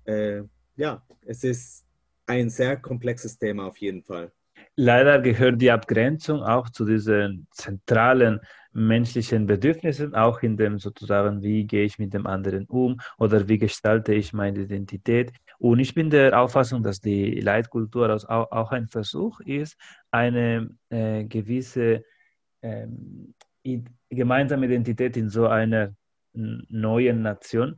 Äh, 0.04 0.42
ja, 0.76 1.02
es 1.24 1.44
ist 1.44 1.86
ein 2.26 2.50
sehr 2.50 2.76
komplexes 2.76 3.38
Thema 3.38 3.66
auf 3.66 3.78
jeden 3.78 4.02
Fall. 4.02 4.32
Leider 4.78 5.20
gehört 5.20 5.60
die 5.62 5.70
Abgrenzung 5.70 6.42
auch 6.42 6.68
zu 6.68 6.84
diesen 6.84 7.46
zentralen 7.50 8.40
menschlichen 8.72 9.46
Bedürfnissen, 9.46 10.14
auch 10.14 10.42
in 10.42 10.58
dem 10.58 10.78
sozusagen, 10.78 11.42
wie 11.42 11.64
gehe 11.66 11.84
ich 11.84 11.98
mit 11.98 12.12
dem 12.12 12.26
anderen 12.26 12.66
um 12.66 13.00
oder 13.16 13.48
wie 13.48 13.56
gestalte 13.56 14.12
ich 14.12 14.34
meine 14.34 14.60
Identität. 14.60 15.32
Und 15.58 15.78
ich 15.78 15.94
bin 15.94 16.10
der 16.10 16.38
Auffassung, 16.38 16.82
dass 16.82 17.00
die 17.00 17.40
Leitkultur 17.40 18.14
auch 18.28 18.72
ein 18.72 18.88
Versuch 18.88 19.40
ist, 19.40 19.76
eine 20.10 20.70
äh, 20.90 21.24
gewisse 21.24 22.04
ähm, 22.62 23.34
gemeinsame 24.10 24.66
Identität 24.66 25.16
in 25.16 25.28
so 25.28 25.46
einer 25.46 25.94
neuen 26.32 27.22
Nation 27.22 27.76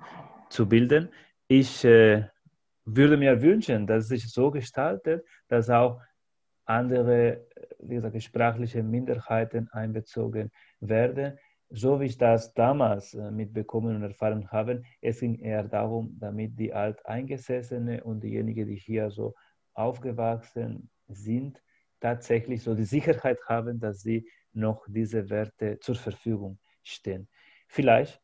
zu 0.51 0.69
bilden. 0.69 1.09
Ich 1.47 1.85
äh, 1.85 2.27
würde 2.85 3.17
mir 3.17 3.41
wünschen, 3.41 3.87
dass 3.87 4.05
es 4.05 4.09
sich 4.09 4.33
so 4.33 4.51
gestaltet, 4.51 5.25
dass 5.49 5.71
auch 5.71 6.01
andere 6.65 7.47
wie 7.81 7.95
gesagt, 7.95 8.23
sprachliche 8.23 8.83
Minderheiten 8.83 9.69
einbezogen 9.71 10.51
werden. 10.81 11.39
So 11.71 12.01
wie 12.01 12.07
ich 12.07 12.17
das 12.17 12.55
damals 12.55 13.13
äh, 13.15 13.31
mitbekommen 13.31 13.97
und 13.97 14.03
erfahren 14.03 14.51
habe, 14.51 14.83
es 15.03 15.21
ging 15.21 15.39
eher 15.39 15.65
darum, 15.65 16.17
damit 16.19 16.59
die 16.59 16.73
Alteingesessene 16.73 18.03
und 18.05 18.21
diejenigen, 18.21 18.67
die 18.67 18.77
hier 18.77 19.11
so 19.11 19.35
aufgewachsen 19.75 20.91
sind, 21.09 21.63
tatsächlich 22.01 22.63
so 22.63 22.75
die 22.75 22.85
Sicherheit 22.85 23.39
haben, 23.47 23.81
dass 23.81 24.01
sie 24.01 24.27
noch 24.53 24.87
diese 24.89 25.29
Werte 25.29 25.79
zur 25.81 25.95
Verfügung 25.95 26.59
stehen. 26.83 27.29
Vielleicht 27.69 28.23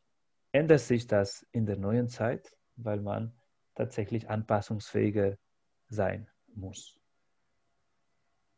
ändert 0.51 0.79
sich 0.79 1.05
das 1.05 1.45
in 1.51 1.65
der 1.65 1.77
neuen 1.77 2.07
Zeit, 2.07 2.55
weil 2.77 3.01
man 3.01 3.37
tatsächlich 3.75 4.29
anpassungsfähiger 4.29 5.37
sein 5.87 6.27
muss. 6.55 6.99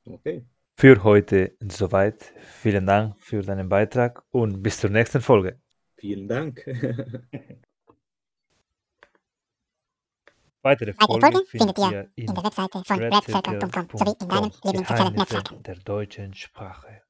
Okay. 0.05 0.45
Für 0.79 1.03
heute 1.03 1.57
soweit. 1.59 2.31
Vielen 2.61 2.85
Dank 2.85 3.15
für 3.17 3.41
deinen 3.41 3.67
Beitrag 3.67 4.23
und 4.29 4.61
bis 4.61 4.79
zur 4.79 4.91
nächsten 4.91 5.21
Folge. 5.21 5.59
Vielen 5.95 6.27
Dank. 6.27 6.63
Weitere 10.61 10.93
Folgen 10.93 11.45
findet 11.47 11.79
ihr 11.79 12.11
in 12.15 12.27
der 12.27 12.43
Webseite 12.43 12.83
von 12.85 12.99
redcircle.com 12.99 13.87
sowie 13.97 14.13
in 14.21 14.29
deinem 14.29 14.51
Lieblingssozialen 14.63 15.15
Netzwerk 15.15 15.63
der 15.63 15.75
deutschen 15.77 16.35
Sprache. 16.35 17.06